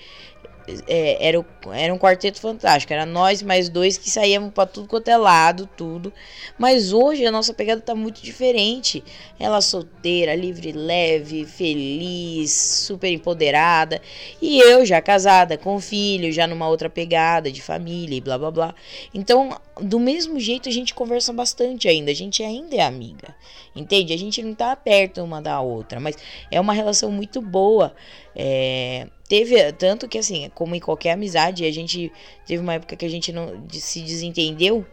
é, 0.87 1.29
era, 1.29 1.45
era 1.73 1.95
um 1.95 1.99
quarteto 1.99 2.41
fantástico. 2.41 2.93
Era 2.93 3.07
nós 3.07 3.43
mais 3.43 3.69
dois 3.69 3.99
que 3.99 4.11
saíamos 4.11 4.53
para 4.53 4.67
tudo 4.67 4.89
quanto 4.89 5.09
é 5.09 5.17
lado, 5.17 5.69
tudo. 5.77 6.13
Mas 6.59 6.93
hoje 6.93 7.25
a 7.25 7.31
nossa 7.31 7.53
pegada 7.55 7.81
tá 7.81 7.95
muito 7.95 8.23
diferente. 8.23 9.03
Ela 9.39 9.61
solteira, 9.61 10.35
livre, 10.35 10.73
leve, 10.73 11.45
feliz, 11.45 12.53
super 12.53 13.11
empoderada. 13.11 14.01
E 14.41 14.59
eu 14.59 14.85
já 14.85 15.01
casada, 15.01 15.57
com 15.57 15.81
filho, 15.81 16.33
já 16.33 16.47
numa 16.47 16.69
outra 16.69 16.91
pegada 16.91 17.51
de 17.51 17.63
família 17.63 18.17
e 18.17 18.21
blá 18.21 18.39
blá 18.39 18.51
blá. 18.51 18.75
Então, 19.13 19.59
do 19.81 19.99
mesmo 19.99 20.39
jeito, 20.39 20.69
a 20.69 20.73
gente 20.73 20.95
conversa 20.95 21.33
bastante 21.33 21.89
ainda. 21.89 22.11
A 22.11 22.15
gente 22.15 22.43
ainda 22.43 22.77
é 22.77 22.81
amiga. 22.81 23.35
Entende? 23.75 24.13
A 24.13 24.19
gente 24.19 24.43
não 24.43 24.55
tá 24.55 24.75
perto 24.75 25.23
uma 25.23 25.41
da 25.41 25.61
outra, 25.61 26.01
mas 26.01 26.17
é 26.51 26.61
uma 26.61 26.73
relação 26.73 27.11
muito 27.11 27.41
boa. 27.41 27.95
É, 28.35 29.09
teve 29.29 29.73
tanto 29.73 30.09
que 30.09 30.19
assim, 30.19 30.51
como 30.55 30.75
em 30.75 30.81
qualquer 30.81 31.13
amizade, 31.13 31.65
a 31.65 31.73
gente 31.73 32.13
teve 32.47 32.63
uma 32.63 32.75
época 32.75 32.97
que 32.97 33.05
a 33.05 33.11
gente 33.11 33.33
não 33.33 33.65
se 33.71 34.01
desentendeu 34.03 34.87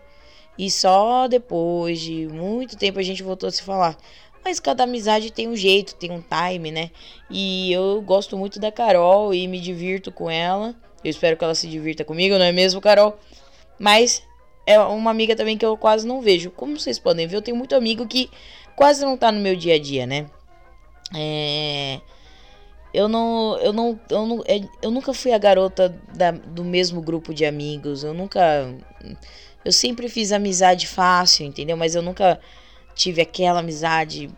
e 0.57 0.71
só 0.71 1.27
depois 1.27 1.99
de 1.99 2.27
muito 2.27 2.75
tempo 2.75 2.99
a 2.99 3.03
gente 3.03 3.21
voltou 3.21 3.47
a 3.47 3.51
se 3.51 3.61
falar. 3.61 3.95
Mas 4.43 4.59
cada 4.59 4.83
amizade 4.83 5.31
tem 5.31 5.47
um 5.47 5.55
jeito, 5.55 5.95
tem 5.95 6.09
um 6.09 6.21
time, 6.21 6.71
né? 6.71 6.89
E 7.29 7.71
eu 7.71 8.01
gosto 8.01 8.37
muito 8.37 8.59
da 8.59 8.71
Carol 8.71 9.33
e 9.33 9.47
me 9.47 9.59
divirto 9.59 10.11
com 10.11 10.29
ela. 10.29 10.73
Eu 11.03 11.11
espero 11.11 11.37
que 11.37 11.43
ela 11.43 11.53
se 11.53 11.67
divirta 11.67 12.03
comigo, 12.03 12.37
não 12.37 12.45
é 12.45 12.51
mesmo, 12.51 12.81
Carol? 12.81 13.17
Mas 13.77 14.23
é 14.65 14.79
uma 14.79 15.11
amiga 15.11 15.35
também 15.35 15.57
que 15.57 15.65
eu 15.65 15.77
quase 15.77 16.07
não 16.07 16.21
vejo. 16.21 16.49
Como 16.51 16.79
vocês 16.79 16.97
podem 16.97 17.27
ver, 17.27 17.37
eu 17.37 17.41
tenho 17.41 17.57
muito 17.57 17.75
amigo 17.75 18.07
que 18.07 18.29
quase 18.75 19.03
não 19.03 19.17
tá 19.17 19.31
no 19.31 19.39
meu 19.39 19.55
dia 19.55 19.75
a 19.75 19.79
dia, 19.79 20.07
né? 20.07 20.27
É. 21.15 21.99
Eu 22.93 23.07
não, 23.07 23.57
eu 23.59 23.73
não, 23.73 23.99
eu 24.09 24.25
não, 24.25 24.43
é, 24.45 24.61
eu 24.81 24.89
nunca 24.89 25.13
fui 25.13 25.31
a 25.31 25.37
garota 25.37 25.95
da, 26.15 26.31
do 26.31 26.63
mesmo 26.63 27.01
grupo 27.01 27.33
de 27.33 27.45
amigos. 27.45 28.03
Eu 28.03 28.13
nunca, 28.13 28.73
eu 29.63 29.71
sempre 29.71 30.09
fiz 30.09 30.31
amizade 30.31 30.87
fácil, 30.87 31.45
entendeu? 31.45 31.77
Mas 31.77 31.95
eu 31.95 32.01
nunca 32.01 32.39
tive 32.95 33.21
aquela 33.21 33.59
amizade 33.59 34.29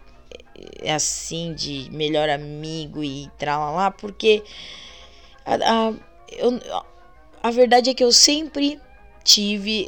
é, 0.81 0.93
assim 0.93 1.53
de 1.53 1.89
melhor 1.91 2.29
amigo 2.29 3.03
e 3.03 3.29
lá, 3.45 3.91
porque 3.91 4.43
a, 5.45 5.55
a, 5.55 5.93
eu, 6.31 6.59
a 7.41 7.51
verdade 7.51 7.89
é 7.89 7.93
que 7.93 8.03
eu 8.03 8.11
sempre 8.11 8.79
tive, 9.23 9.87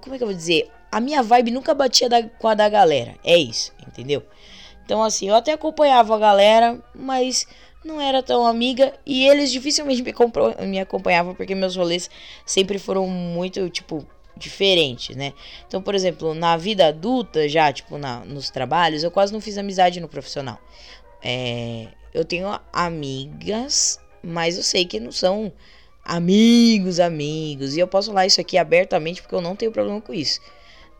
como 0.00 0.14
é 0.14 0.18
que 0.18 0.24
eu 0.24 0.28
vou 0.28 0.36
dizer? 0.36 0.70
a 0.92 1.00
minha 1.00 1.22
vibe 1.22 1.50
nunca 1.50 1.72
batia 1.72 2.06
da, 2.06 2.22
com 2.22 2.46
a 2.46 2.54
da 2.54 2.68
galera. 2.68 3.14
É 3.24 3.34
isso, 3.34 3.72
entendeu? 3.88 4.22
Então, 4.84 5.02
assim, 5.02 5.28
eu 5.28 5.34
até 5.34 5.52
acompanhava 5.52 6.14
a 6.14 6.18
galera, 6.18 6.78
mas 6.94 7.46
não 7.84 8.00
era 8.00 8.22
tão 8.22 8.46
amiga. 8.46 8.92
E 9.06 9.26
eles 9.26 9.50
dificilmente 9.50 10.02
me, 10.02 10.12
me 10.66 10.80
acompanhavam, 10.80 11.34
porque 11.34 11.54
meus 11.54 11.76
rolês 11.76 12.10
sempre 12.44 12.78
foram 12.78 13.06
muito, 13.06 13.68
tipo, 13.70 14.06
diferentes, 14.36 15.16
né? 15.16 15.32
Então, 15.66 15.82
por 15.82 15.94
exemplo, 15.94 16.34
na 16.34 16.56
vida 16.56 16.88
adulta, 16.88 17.48
já, 17.48 17.72
tipo, 17.72 17.98
na, 17.98 18.20
nos 18.24 18.50
trabalhos, 18.50 19.02
eu 19.02 19.10
quase 19.10 19.32
não 19.32 19.40
fiz 19.40 19.58
amizade 19.58 20.00
no 20.00 20.08
profissional. 20.08 20.58
É, 21.22 21.88
eu 22.12 22.24
tenho 22.24 22.48
amigas, 22.72 24.00
mas 24.22 24.56
eu 24.56 24.62
sei 24.62 24.84
que 24.84 24.98
não 24.98 25.12
são 25.12 25.52
amigos, 26.04 26.98
amigos. 26.98 27.76
E 27.76 27.80
eu 27.80 27.88
posso 27.88 28.10
falar 28.10 28.26
isso 28.26 28.40
aqui 28.40 28.58
abertamente 28.58 29.22
porque 29.22 29.34
eu 29.34 29.40
não 29.40 29.54
tenho 29.54 29.70
problema 29.72 30.00
com 30.00 30.12
isso 30.12 30.40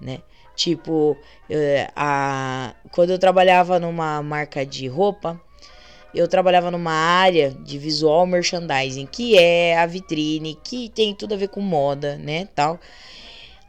né? 0.03 0.21
Tipo, 0.55 1.17
eh, 1.49 1.89
a, 1.97 2.75
quando 2.91 3.11
eu 3.11 3.19
trabalhava 3.19 3.79
numa 3.79 4.23
marca 4.23 4.67
de 4.67 4.87
roupa, 4.87 5.41
eu 6.15 6.29
trabalhava 6.29 6.71
numa 6.71 6.93
área 6.93 7.51
de 7.51 7.79
visual 7.79 8.27
merchandising, 8.27 9.07
que 9.07 9.39
é 9.39 9.79
a 9.79 9.87
vitrine, 9.87 10.59
que 10.63 10.91
tem 10.91 11.15
tudo 11.15 11.35
a 11.35 11.39
ver 11.39 11.49
com 11.49 11.61
moda, 11.61 12.17
né, 12.17 12.49
tal. 12.55 12.79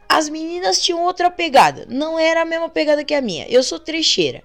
As 0.10 0.30
meninas 0.30 0.82
tinham 0.82 1.04
outra 1.04 1.32
pegada, 1.32 1.86
não 1.90 2.20
era 2.20 2.42
a 2.42 2.46
mesma 2.46 2.70
pegada 2.70 3.04
que 3.04 3.14
a 3.14 3.22
minha. 3.22 3.48
Eu 3.48 3.64
sou 3.64 3.80
trecheira. 3.80 4.44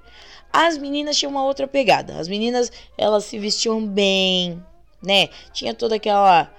As 0.52 0.78
meninas 0.78 1.18
tinham 1.18 1.30
uma 1.30 1.44
outra 1.44 1.66
pegada. 1.66 2.18
As 2.18 2.26
meninas, 2.26 2.72
elas 2.96 3.24
se 3.24 3.38
vestiam 3.38 3.86
bem, 3.86 4.62
né? 5.02 5.28
Tinha 5.52 5.74
toda 5.74 5.96
aquela 5.96 6.50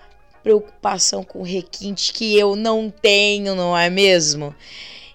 preocupação 0.44 1.24
com 1.24 1.42
requinte 1.42 2.14
que 2.14 2.38
eu 2.38 2.56
não 2.56 2.90
tenho, 2.90 3.56
não 3.56 3.76
é 3.76 3.90
mesmo? 3.90 4.54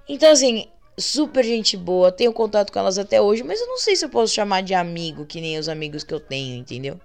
Então, 0.09 0.31
assim, 0.31 0.67
super 0.99 1.45
gente 1.45 1.77
boa, 1.77 2.13
tenho 2.13 2.33
contato 2.33 2.73
com 2.73 2.79
elas 2.79 2.99
até 2.99 3.21
hoje, 3.21 3.43
mas 3.43 3.61
eu 3.61 3.67
não 3.67 3.79
sei 3.79 3.97
se 3.97 4.05
eu 4.05 4.09
posso 4.09 4.35
chamar 4.35 4.63
de 4.63 4.75
amigo, 4.75 5.27
que 5.27 5.41
nem 5.41 5.59
os 5.59 5.69
amigos 5.69 6.05
que 6.05 6.13
eu 6.13 6.21
tenho, 6.21 6.57
entendeu? 6.57 7.01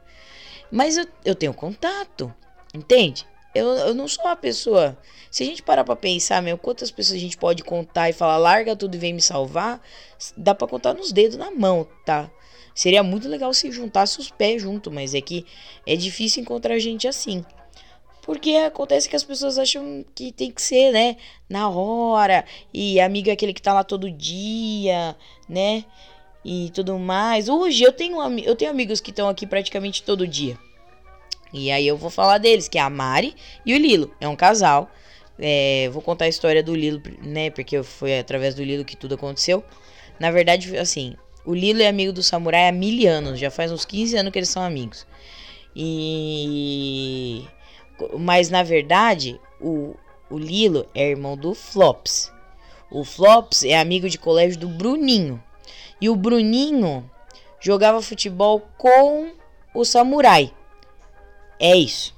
Mas 0.71 0.97
eu, 0.97 1.05
eu 1.25 1.35
tenho 1.35 1.53
contato, 1.53 2.33
entende? 2.73 3.25
Eu, 3.55 3.67
eu 3.69 3.93
não 3.95 4.07
sou 4.07 4.25
uma 4.25 4.35
pessoa. 4.35 4.97
Se 5.31 5.43
a 5.43 5.45
gente 5.45 5.63
parar 5.63 5.83
pra 5.83 5.95
pensar, 5.95 6.41
meu, 6.41 6.57
quantas 6.57 6.91
pessoas 6.91 7.17
a 7.17 7.21
gente 7.21 7.37
pode 7.37 7.63
contar 7.63 8.09
e 8.09 8.13
falar, 8.13 8.37
larga 8.37 8.75
tudo 8.75 8.95
e 8.95 8.97
vem 8.97 9.13
me 9.13 9.21
salvar, 9.21 9.81
dá 10.37 10.53
pra 10.53 10.67
contar 10.67 10.93
nos 10.93 11.11
dedos 11.11 11.37
na 11.37 11.49
mão, 11.49 11.87
tá? 12.05 12.29
Seria 12.75 13.03
muito 13.03 13.27
legal 13.27 13.53
se 13.53 13.71
juntasse 13.71 14.19
os 14.19 14.29
pés 14.29 14.61
junto, 14.61 14.91
mas 14.91 15.13
é 15.13 15.21
que 15.21 15.45
é 15.85 15.95
difícil 15.95 16.41
encontrar 16.41 16.77
gente 16.79 17.07
assim. 17.07 17.43
Porque 18.29 18.51
acontece 18.57 19.09
que 19.09 19.15
as 19.15 19.23
pessoas 19.23 19.57
acham 19.57 20.05
que 20.13 20.31
tem 20.31 20.51
que 20.51 20.61
ser, 20.61 20.91
né, 20.91 21.17
na 21.49 21.67
hora, 21.67 22.45
e 22.71 22.99
amigo 22.99 23.27
é 23.27 23.31
aquele 23.31 23.55
que 23.55 23.59
tá 23.59 23.73
lá 23.73 23.83
todo 23.83 24.11
dia, 24.11 25.15
né? 25.49 25.83
E 26.45 26.69
tudo 26.71 26.99
mais. 26.99 27.49
Hoje 27.49 27.83
eu 27.83 27.91
tenho, 27.91 28.21
eu 28.41 28.55
tenho 28.55 28.69
amigos 28.69 29.01
que 29.01 29.09
estão 29.09 29.27
aqui 29.27 29.47
praticamente 29.47 30.03
todo 30.03 30.27
dia. 30.27 30.55
E 31.51 31.71
aí 31.71 31.87
eu 31.87 31.97
vou 31.97 32.11
falar 32.11 32.37
deles, 32.37 32.67
que 32.67 32.77
é 32.77 32.81
a 32.81 32.87
Mari 32.87 33.35
e 33.65 33.73
o 33.73 33.79
Lilo. 33.79 34.13
É 34.21 34.27
um 34.27 34.35
casal. 34.35 34.91
É, 35.39 35.89
vou 35.91 36.03
contar 36.03 36.25
a 36.25 36.29
história 36.29 36.61
do 36.61 36.75
Lilo, 36.75 37.01
né? 37.23 37.49
Porque 37.49 37.81
foi 37.81 38.19
através 38.19 38.53
do 38.53 38.63
Lilo 38.63 38.85
que 38.85 38.95
tudo 38.95 39.15
aconteceu. 39.15 39.63
Na 40.19 40.29
verdade, 40.29 40.77
assim, 40.77 41.15
o 41.43 41.55
Lilo 41.55 41.81
é 41.81 41.87
amigo 41.87 42.13
do 42.13 42.21
Samurai 42.21 42.69
há 42.69 42.71
mil 42.71 43.09
anos. 43.09 43.39
Já 43.39 43.49
faz 43.49 43.71
uns 43.71 43.85
15 43.85 44.17
anos 44.17 44.31
que 44.31 44.37
eles 44.37 44.49
são 44.49 44.61
amigos. 44.61 45.07
E 45.75 47.43
mas 48.17 48.49
na 48.49 48.63
verdade, 48.63 49.39
o, 49.59 49.95
o 50.29 50.37
Lilo 50.37 50.85
é 50.93 51.09
irmão 51.09 51.35
do 51.35 51.53
Flops. 51.53 52.31
O 52.91 53.03
Flops 53.03 53.63
é 53.63 53.77
amigo 53.77 54.09
de 54.09 54.17
colégio 54.17 54.59
do 54.59 54.67
Bruninho. 54.67 55.41
E 56.01 56.09
o 56.09 56.15
Bruninho 56.15 57.09
jogava 57.59 58.01
futebol 58.01 58.61
com 58.77 59.31
o 59.73 59.85
Samurai. 59.85 60.51
É 61.59 61.75
isso. 61.75 62.15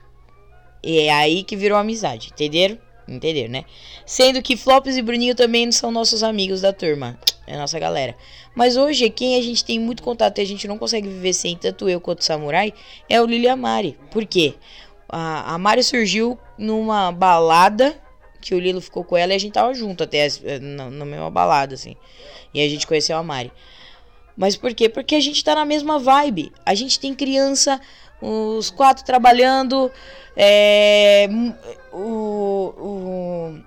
É 0.84 1.12
aí 1.12 1.44
que 1.44 1.56
virou 1.56 1.78
amizade, 1.78 2.30
entenderam? 2.32 2.78
Entenderam, 3.08 3.50
né? 3.52 3.66
Sendo 4.06 4.42
que 4.42 4.56
Flops 4.56 4.96
e 4.96 5.02
Bruninho 5.02 5.36
também 5.36 5.72
são 5.72 5.92
nossos 5.92 6.24
amigos 6.24 6.62
da 6.62 6.72
turma. 6.72 7.20
É 7.46 7.58
nossa 7.58 7.78
galera. 7.78 8.16
Mas 8.56 8.78
hoje, 8.78 9.10
quem 9.10 9.38
a 9.38 9.42
gente 9.42 9.66
tem 9.66 9.80
muito 9.80 10.04
contato 10.04 10.38
e 10.38 10.42
a 10.42 10.46
gente 10.46 10.68
não 10.68 10.78
consegue 10.78 11.08
viver 11.08 11.34
sem, 11.34 11.58
tanto 11.58 11.90
eu 11.90 12.00
quanto 12.00 12.20
o 12.20 12.24
Samurai, 12.24 12.74
é 13.10 13.22
o 13.22 13.26
Lili 13.26 13.48
Amari. 13.48 13.98
Por 14.10 14.26
quê? 14.26 14.54
A, 15.12 15.56
a 15.56 15.58
Mari 15.58 15.84
surgiu 15.84 16.40
numa 16.58 17.12
balada 17.12 18.00
que 18.40 18.56
o 18.56 18.60
Lilo 18.60 18.82
ficou 18.82 19.04
com 19.04 19.16
ela 19.16 19.34
e 19.34 19.36
a 19.36 19.40
gente 19.40 19.54
tava 19.54 19.74
junto 19.74 20.04
até 20.04 20.26
eh, 20.26 20.60
na, 20.60 21.06
mesma 21.06 21.30
balada, 21.30 21.76
assim. 21.76 21.96
E 22.54 22.60
a 22.60 22.68
gente 22.68 22.88
conheceu 22.88 23.18
a 23.18 23.24
Mari. 23.24 23.52
Mas 24.36 24.58
por 24.58 24.74
quê? 24.74 24.90
Porque 24.90 25.16
a 25.16 25.20
gente 25.20 25.44
tá 25.44 25.54
na 25.54 25.66
mesma 25.66 26.00
vibe. 26.00 26.52
A 26.66 26.74
gente 26.74 27.00
tem 27.00 27.14
criança, 27.14 27.80
os 28.22 28.72
quatro 28.72 29.06
trabalhando, 29.06 29.92
é, 30.36 31.30
o, 31.94 32.74
o, 32.78 33.60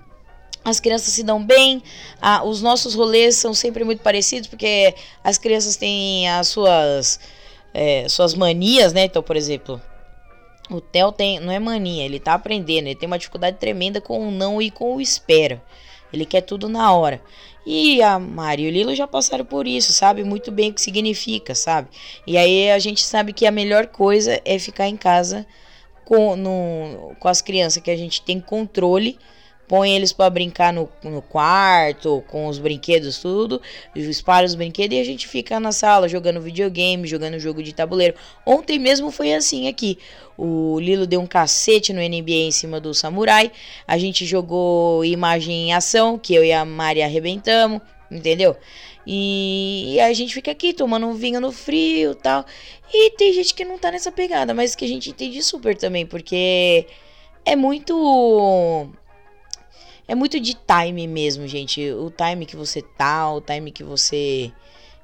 as 0.63 0.79
crianças 0.79 1.13
se 1.13 1.23
dão 1.23 1.43
bem, 1.43 1.81
ah, 2.21 2.43
os 2.43 2.61
nossos 2.61 2.95
rolês 2.95 3.35
são 3.35 3.53
sempre 3.53 3.83
muito 3.83 4.01
parecidos, 4.01 4.47
porque 4.49 4.93
as 5.23 5.37
crianças 5.37 5.75
têm 5.75 6.27
as 6.29 6.47
suas, 6.47 7.19
é, 7.73 8.09
suas 8.09 8.33
manias, 8.33 8.91
né? 8.91 9.05
Então, 9.05 9.21
por 9.21 9.37
exemplo, 9.37 9.79
o 10.69 10.81
Theo 10.81 11.11
tem, 11.11 11.39
não 11.39 11.51
é 11.51 11.59
mania, 11.59 12.05
ele 12.05 12.19
tá 12.19 12.33
aprendendo, 12.33 12.87
ele 12.87 12.95
tem 12.95 13.07
uma 13.07 13.17
dificuldade 13.17 13.57
tremenda 13.57 14.01
com 14.01 14.27
o 14.27 14.31
não 14.31 14.61
e 14.61 14.71
com 14.71 14.95
o 14.95 15.01
espera. 15.01 15.63
Ele 16.11 16.25
quer 16.25 16.41
tudo 16.41 16.69
na 16.69 16.93
hora. 16.93 17.21
E 17.65 18.01
a 18.01 18.19
Mari 18.19 18.63
e 18.63 18.67
o 18.67 18.71
Lilo 18.71 18.95
já 18.95 19.07
passaram 19.07 19.43
por 19.43 19.67
isso, 19.67 19.91
sabe 19.91 20.23
muito 20.23 20.51
bem 20.51 20.69
o 20.69 20.73
que 20.73 20.81
significa, 20.81 21.55
sabe? 21.55 21.89
E 22.25 22.37
aí 22.37 22.69
a 22.71 22.79
gente 22.79 23.03
sabe 23.03 23.33
que 23.33 23.45
a 23.45 23.51
melhor 23.51 23.87
coisa 23.87 24.39
é 24.45 24.59
ficar 24.59 24.87
em 24.87 24.95
casa 24.95 25.45
com, 26.05 26.35
no, 26.35 27.15
com 27.19 27.27
as 27.27 27.41
crianças, 27.41 27.81
que 27.81 27.89
a 27.89 27.97
gente 27.97 28.21
tem 28.21 28.39
controle 28.39 29.17
põe 29.67 29.95
eles 29.95 30.13
para 30.13 30.29
brincar 30.29 30.71
no, 30.71 30.89
no 31.03 31.21
quarto, 31.21 32.23
com 32.27 32.47
os 32.47 32.57
brinquedos, 32.57 33.19
tudo, 33.19 33.61
espalha 33.95 34.45
os 34.45 34.55
brinquedos 34.55 34.97
e 34.97 35.01
a 35.01 35.03
gente 35.03 35.27
fica 35.27 35.59
na 35.59 35.71
sala 35.71 36.07
jogando 36.07 36.41
videogame, 36.41 37.07
jogando 37.07 37.39
jogo 37.39 37.63
de 37.63 37.73
tabuleiro. 37.73 38.15
Ontem 38.45 38.77
mesmo 38.79 39.11
foi 39.11 39.33
assim 39.33 39.67
aqui. 39.67 39.97
O 40.37 40.79
Lilo 40.79 41.07
deu 41.07 41.21
um 41.21 41.27
cacete 41.27 41.93
no 41.93 42.01
NBA 42.01 42.47
em 42.47 42.51
cima 42.51 42.79
do 42.79 42.93
Samurai. 42.93 43.51
A 43.87 43.97
gente 43.97 44.25
jogou 44.25 45.03
imagem 45.05 45.69
em 45.69 45.73
ação, 45.73 46.17
que 46.17 46.33
eu 46.35 46.43
e 46.43 46.51
a 46.51 46.65
Mari 46.65 47.01
arrebentamos, 47.01 47.81
entendeu? 48.11 48.55
E, 49.07 49.99
a 49.99 50.11
gente 50.13 50.33
fica 50.33 50.51
aqui 50.51 50.73
tomando 50.73 51.05
um 51.05 51.13
vinho 51.13 51.39
no 51.39 51.51
frio 51.51 52.15
tal. 52.15 52.45
E 52.91 53.11
tem 53.11 53.33
gente 53.33 53.53
que 53.53 53.63
não 53.63 53.77
tá 53.77 53.91
nessa 53.91 54.11
pegada, 54.11 54.53
mas 54.53 54.75
que 54.75 54.85
a 54.85 54.87
gente 54.87 55.09
entende 55.09 55.41
super 55.43 55.75
também, 55.75 56.05
porque 56.05 56.87
é 57.45 57.55
muito 57.55 58.89
é 60.07 60.13
muito 60.15 60.39
de 60.39 60.53
time 60.53 61.07
mesmo, 61.07 61.47
gente. 61.47 61.91
O 61.91 62.11
time 62.11 62.45
que 62.45 62.55
você 62.55 62.81
tá, 62.81 63.31
o 63.31 63.41
time 63.41 63.71
que 63.71 63.83
você, 63.83 64.51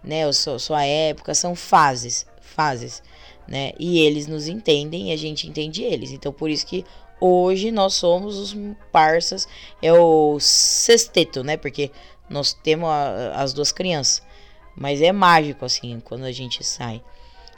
né, 0.03 0.25
a 0.25 0.33
sua, 0.33 0.59
sua 0.59 0.85
época, 0.85 1.33
são 1.33 1.55
fases, 1.55 2.25
fases, 2.41 3.01
né? 3.47 3.71
E 3.79 3.99
eles 3.99 4.27
nos 4.27 4.47
entendem 4.47 5.09
e 5.09 5.13
a 5.13 5.17
gente 5.17 5.47
entende 5.47 5.83
eles. 5.83 6.11
Então 6.11 6.31
por 6.31 6.49
isso 6.49 6.65
que 6.65 6.85
hoje 7.19 7.71
nós 7.71 7.95
somos 7.95 8.37
os 8.37 8.55
parças, 8.91 9.47
é 9.81 9.91
o 9.91 10.39
sexteto, 10.39 11.43
né? 11.43 11.57
Porque 11.57 11.91
nós 12.29 12.53
temos 12.53 12.89
a, 12.89 13.41
as 13.41 13.53
duas 13.53 13.71
crianças. 13.71 14.23
Mas 14.75 15.01
é 15.01 15.11
mágico 15.11 15.65
assim 15.65 15.99
quando 15.99 16.23
a 16.23 16.31
gente 16.31 16.63
sai. 16.63 17.01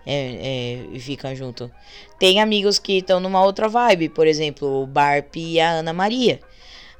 É, 0.05 0.13
é, 0.13 0.85
e 0.91 0.99
fica 0.99 1.33
junto. 1.33 1.71
Tem 2.19 2.41
amigos 2.41 2.77
que 2.77 2.97
estão 2.97 3.21
numa 3.21 3.41
outra 3.41 3.69
vibe, 3.69 4.09
por 4.09 4.27
exemplo, 4.27 4.83
o 4.83 4.87
Barp 4.87 5.35
e 5.37 5.61
a 5.61 5.71
Ana 5.71 5.93
Maria. 5.93 6.41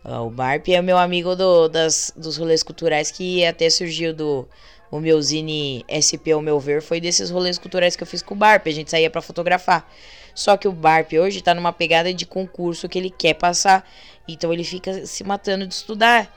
Ah, 0.03 0.21
o 0.21 0.29
Barp 0.29 0.67
é 0.67 0.81
meu 0.81 0.97
amigo 0.97 1.35
do, 1.35 1.69
das, 1.69 2.11
dos 2.15 2.35
rolês 2.35 2.61
culturais 2.61 3.09
que 3.09 3.45
até 3.45 3.69
surgiu 3.69 4.13
do 4.13 4.47
o 4.91 4.99
meu 4.99 5.19
zine 5.21 5.83
SP, 5.89 6.33
ao 6.33 6.41
meu 6.41 6.59
ver, 6.59 6.79
foi 6.81 7.01
desses 7.01 7.31
rolês 7.31 7.57
culturais 7.57 7.95
que 7.95 8.03
eu 8.03 8.07
fiz 8.07 8.21
com 8.21 8.35
o 8.35 8.37
Barp. 8.37 8.67
A 8.67 8.71
gente 8.71 8.91
saía 8.91 9.09
para 9.09 9.23
fotografar. 9.23 9.89
Só 10.35 10.55
que 10.55 10.67
o 10.67 10.71
Barp 10.71 11.13
hoje 11.13 11.41
tá 11.41 11.53
numa 11.55 11.73
pegada 11.73 12.13
de 12.13 12.27
concurso 12.27 12.87
que 12.87 12.99
ele 12.99 13.09
quer 13.09 13.33
passar. 13.33 13.87
Então 14.27 14.53
ele 14.53 14.63
fica 14.63 15.05
se 15.07 15.23
matando 15.23 15.65
de 15.65 15.73
estudar. 15.73 16.31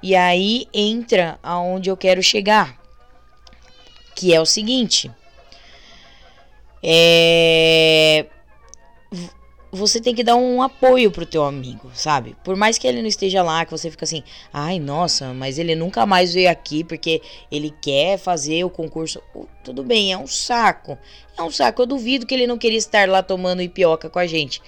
E 0.00 0.14
aí 0.14 0.68
entra 0.72 1.36
aonde 1.42 1.90
eu 1.90 1.96
quero 1.96 2.22
chegar. 2.22 2.78
Que 4.14 4.32
é 4.32 4.40
o 4.40 4.46
seguinte. 4.46 5.10
É 6.80 8.26
você 9.76 10.00
tem 10.00 10.14
que 10.14 10.24
dar 10.24 10.36
um 10.36 10.62
apoio 10.62 11.10
pro 11.10 11.26
teu 11.26 11.44
amigo, 11.44 11.90
sabe? 11.94 12.36
Por 12.42 12.56
mais 12.56 12.78
que 12.78 12.86
ele 12.86 13.00
não 13.00 13.08
esteja 13.08 13.42
lá, 13.42 13.64
que 13.64 13.70
você 13.70 13.90
fica 13.90 14.04
assim, 14.04 14.22
ai, 14.52 14.78
nossa, 14.78 15.32
mas 15.34 15.58
ele 15.58 15.74
nunca 15.74 16.06
mais 16.06 16.32
veio 16.32 16.50
aqui 16.50 16.82
porque 16.82 17.22
ele 17.50 17.72
quer 17.80 18.18
fazer 18.18 18.64
o 18.64 18.70
concurso. 18.70 19.22
Tudo 19.62 19.82
bem, 19.82 20.12
é 20.12 20.18
um 20.18 20.26
saco. 20.26 20.98
É 21.36 21.42
um 21.42 21.50
saco. 21.50 21.82
Eu 21.82 21.86
duvido 21.86 22.26
que 22.26 22.34
ele 22.34 22.46
não 22.46 22.58
queria 22.58 22.78
estar 22.78 23.08
lá 23.08 23.22
tomando 23.22 23.62
ipioca 23.62 24.08
com 24.08 24.18
a 24.18 24.26
gente. 24.26 24.62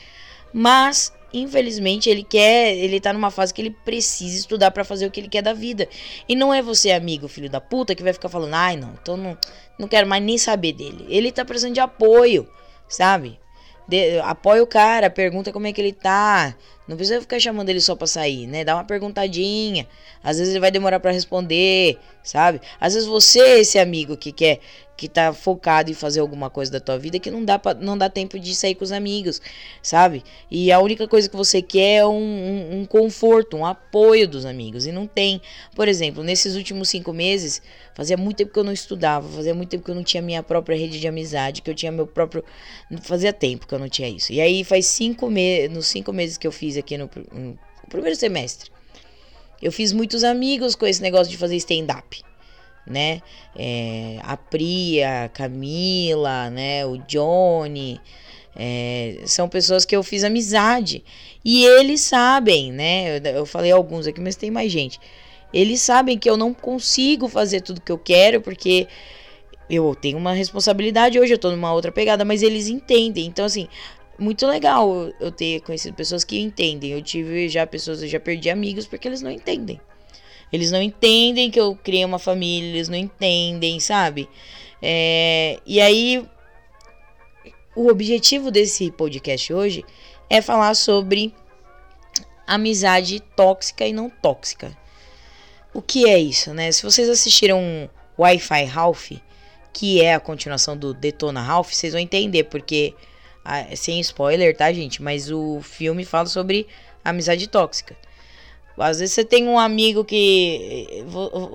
Mas, 0.53 1.13
infelizmente, 1.33 2.11
ele 2.11 2.23
quer, 2.23 2.77
ele 2.77 3.01
tá 3.01 3.13
numa 3.13 3.31
fase 3.31 3.53
que 3.53 3.63
ele 3.63 3.77
precisa 3.85 4.39
estudar 4.39 4.71
para 4.71 4.85
fazer 4.85 5.07
o 5.07 5.11
que 5.11 5.21
ele 5.21 5.29
quer 5.29 5.43
da 5.43 5.53
vida. 5.53 5.89
E 6.29 6.37
não 6.37 6.53
é 6.53 6.61
você, 6.63 6.91
amigo, 6.91 7.29
filho 7.29 7.51
da 7.51 7.61
puta, 7.61 7.95
que 7.95 8.03
vai 8.03 8.13
ficar 8.13 8.29
falando, 8.29 8.55
ai, 8.55 8.77
não, 8.77 8.95
então 9.01 9.17
não, 9.17 9.37
não 9.79 9.89
quero 9.89 10.09
mais 10.09 10.23
nem 10.23 10.39
saber 10.39 10.73
dele. 10.73 11.07
Ele 11.09 11.33
tá 11.33 11.45
precisando 11.45 11.75
de 11.75 11.81
apoio, 11.81 12.49
sabe? 12.89 13.39
De, 13.89 14.21
apoia 14.21 14.63
o 14.63 14.67
cara, 14.67 15.09
pergunta 15.09 15.51
como 15.51 15.67
é 15.67 15.73
que 15.73 15.81
ele 15.81 15.95
tá. 15.95 16.55
Não 16.87 16.97
precisa 16.97 17.21
ficar 17.21 17.41
chamando 17.41 17.71
ele 17.71 17.81
só 17.81 17.97
pra 17.97 18.07
sair, 18.07 18.47
né? 18.47 18.65
Dá 18.65 18.75
uma 18.75 18.85
perguntadinha. 18.85 19.87
Às 20.23 20.39
vezes 20.39 20.53
ele 20.53 20.61
vai 20.61 20.71
demorar 20.71 21.01
para 21.01 21.11
responder, 21.11 21.99
sabe? 22.23 22.61
Às 22.79 22.95
vezes 22.95 23.09
você 23.09 23.61
esse 23.61 23.79
amigo 23.79 24.17
que 24.17 24.31
quer 24.31 24.61
que 24.99 25.09
tá 25.09 25.33
focado 25.33 25.93
em 25.93 25.95
fazer 25.95 26.19
alguma 26.19 26.51
coisa 26.51 26.73
da 26.73 26.81
tua 26.81 26.99
vida 26.99 27.21
que 27.21 27.31
não 27.31 27.45
dá 27.45 27.57
pra, 27.57 27.73
não 27.73 27.97
dá 27.97 28.11
tempo 28.11 28.37
de 28.37 28.53
sair 28.53 28.75
com 28.75 28.83
os 28.83 28.91
amigos, 28.91 29.41
sabe? 29.81 30.25
E 30.51 30.73
a 30.73 30.81
única 30.81 31.07
coisa 31.07 31.29
que 31.29 31.37
você 31.37 31.63
quer 31.63 31.99
é 31.99 32.07
um, 32.07 32.11
um, 32.11 32.81
um 32.81 32.85
conforto, 32.85 33.57
um 33.57 33.65
apoio 33.65 34.27
dos 34.27 34.45
amigos 34.45 34.87
e 34.87 34.93
não 34.93 35.07
tem. 35.07 35.41
Por 35.77 35.87
exemplo, 35.87 36.25
nesses 36.25 36.57
últimos 36.57 36.89
cinco 36.89 37.13
meses 37.13 37.63
fazia 37.95 38.17
muito 38.17 38.39
tempo 38.39 38.53
que 38.53 38.59
eu 38.59 38.65
não 38.65 38.73
estudava, 38.73 39.29
fazia 39.29 39.55
muito 39.55 39.69
tempo 39.69 39.85
que 39.85 39.91
eu 39.93 39.95
não 39.95 40.03
tinha 40.03 40.21
minha 40.21 40.43
própria 40.43 40.77
rede 40.77 40.99
de 40.99 41.07
amizade, 41.07 41.63
que 41.63 41.71
eu 41.71 41.77
tinha 41.77 41.93
meu 41.93 42.07
próprio, 42.09 42.45
fazia 43.03 43.33
tempo 43.33 43.69
que 43.69 43.75
eu 43.75 43.79
não 43.79 43.89
tinha 43.89 44.09
isso. 44.09 44.33
E 44.33 44.41
aí 44.41 44.65
faz 44.65 44.87
cinco 44.87 45.31
meses, 45.31 45.71
nos 45.71 45.87
cinco 45.87 46.13
meses 46.13 46.37
que 46.37 46.47
eu 46.47 46.51
fiz 46.51 46.77
aqui 46.77 46.99
no, 46.99 47.09
no 47.33 47.57
primeiro 47.89 48.17
semestre, 48.17 48.69
eu 49.63 49.71
fiz 49.71 49.93
muitos 49.93 50.25
amigos 50.25 50.75
com 50.75 50.87
esse 50.89 51.01
negócio 51.01 51.31
de 51.31 51.37
fazer 51.37 51.55
stand-up 51.55 52.27
né? 52.89 53.23
É, 53.57 54.19
a 54.23 54.37
Priya, 54.37 55.25
a 55.25 55.29
Camila, 55.29 56.51
né? 56.51 56.87
O 56.87 56.99
Johnny. 56.99 58.01
É, 58.57 59.23
são 59.25 59.49
pessoas 59.49 59.85
que 59.85 59.95
eu 59.95 60.03
fiz 60.03 60.25
amizade. 60.25 61.05
E 61.45 61.65
eles 61.65 62.01
sabem, 62.01 62.73
né? 62.73 63.19
Eu, 63.19 63.23
eu 63.33 63.47
falei 63.47 63.71
alguns 63.71 64.07
aqui, 64.07 64.21
mas 64.21 64.37
tem 64.37 64.51
mais 64.51 64.73
gente. 64.73 64.99
Eles 65.53 65.81
sabem 65.81 66.19
que 66.19 66.29
eu 66.29 66.37
não 66.37 66.53
consigo 66.53 67.29
fazer 67.29 67.61
tudo 67.61 67.81
que 67.81 67.93
eu 67.93 67.99
quero, 67.99 68.41
porque 68.41 68.87
eu 69.71 69.95
tenho 69.95 70.19
uma 70.19 70.33
responsabilidade 70.33 71.19
hoje, 71.19 71.33
eu 71.33 71.39
tô 71.39 71.51
numa 71.51 71.73
outra 71.73 71.93
pegada, 71.93 72.25
mas 72.25 72.43
eles 72.43 72.69
entendem. 72.69 73.27
Então, 73.27 73.45
assim, 73.45 73.69
muito 74.19 74.47
legal 74.47 75.11
eu 75.21 75.31
ter 75.31 75.61
conhecido 75.61 75.95
pessoas 75.95 76.25
que 76.25 76.39
entendem. 76.39 76.91
Eu 76.91 77.03
tive 77.03 77.49
já 77.49 77.67
pessoas, 77.67 78.03
eu 78.03 78.09
já 78.09 78.19
perdi 78.19 78.51
amigos 78.51 78.87
porque 78.87 79.07
eles 79.07 79.23
não 79.23 79.31
entendem. 79.31 79.81
Eles 80.53 80.71
não 80.71 80.81
entendem 80.81 81.51
que 81.51 81.61
eu 81.61 81.77
criei 81.77 82.05
uma 82.05 82.19
família, 82.19 82.69
eles 82.69 82.89
não 82.89 82.97
entendem, 82.97 83.79
sabe? 83.81 84.29
É, 84.81 85.59
e 85.67 85.81
aí, 85.81 86.25
o 87.75 87.89
objetivo 87.89 88.51
desse 88.51 88.91
podcast 88.91 89.53
hoje 89.53 89.85
é 90.31 90.41
falar 90.41 90.75
sobre 90.75 91.35
amizade 92.47 93.21
tóxica 93.21 93.87
e 93.87 93.93
não 93.93 94.09
tóxica. 94.09 94.77
O 95.75 95.83
que 95.83 96.09
é 96.09 96.19
isso, 96.19 96.55
né? 96.55 96.73
Se 96.73 96.83
vocês 96.83 97.09
assistiram 97.09 97.89
Wi-Fi 98.19 98.65
Ralph, 98.65 99.13
que 99.73 100.01
é 100.01 100.15
a 100.15 100.21
continuação 100.21 100.77
do 100.77 100.95
Detona 100.95 101.43
Ralph, 101.43 101.73
vocês 101.73 101.93
vão 101.93 102.01
entender, 102.01 102.45
porque, 102.45 102.95
ah, 103.45 103.65
sem 103.77 104.01
spoiler, 104.01 104.57
tá, 104.57 104.73
gente? 104.73 105.03
Mas 105.03 105.31
o 105.31 105.61
filme 105.61 106.05
fala 106.05 106.27
sobre 106.27 106.67
amizade 107.05 107.47
tóxica. 107.47 107.97
Às 108.79 109.01
vezes 109.01 109.15
você 109.15 109.25
tem 109.25 109.47
um 109.47 109.59
amigo 109.59 110.05
que. 110.05 111.05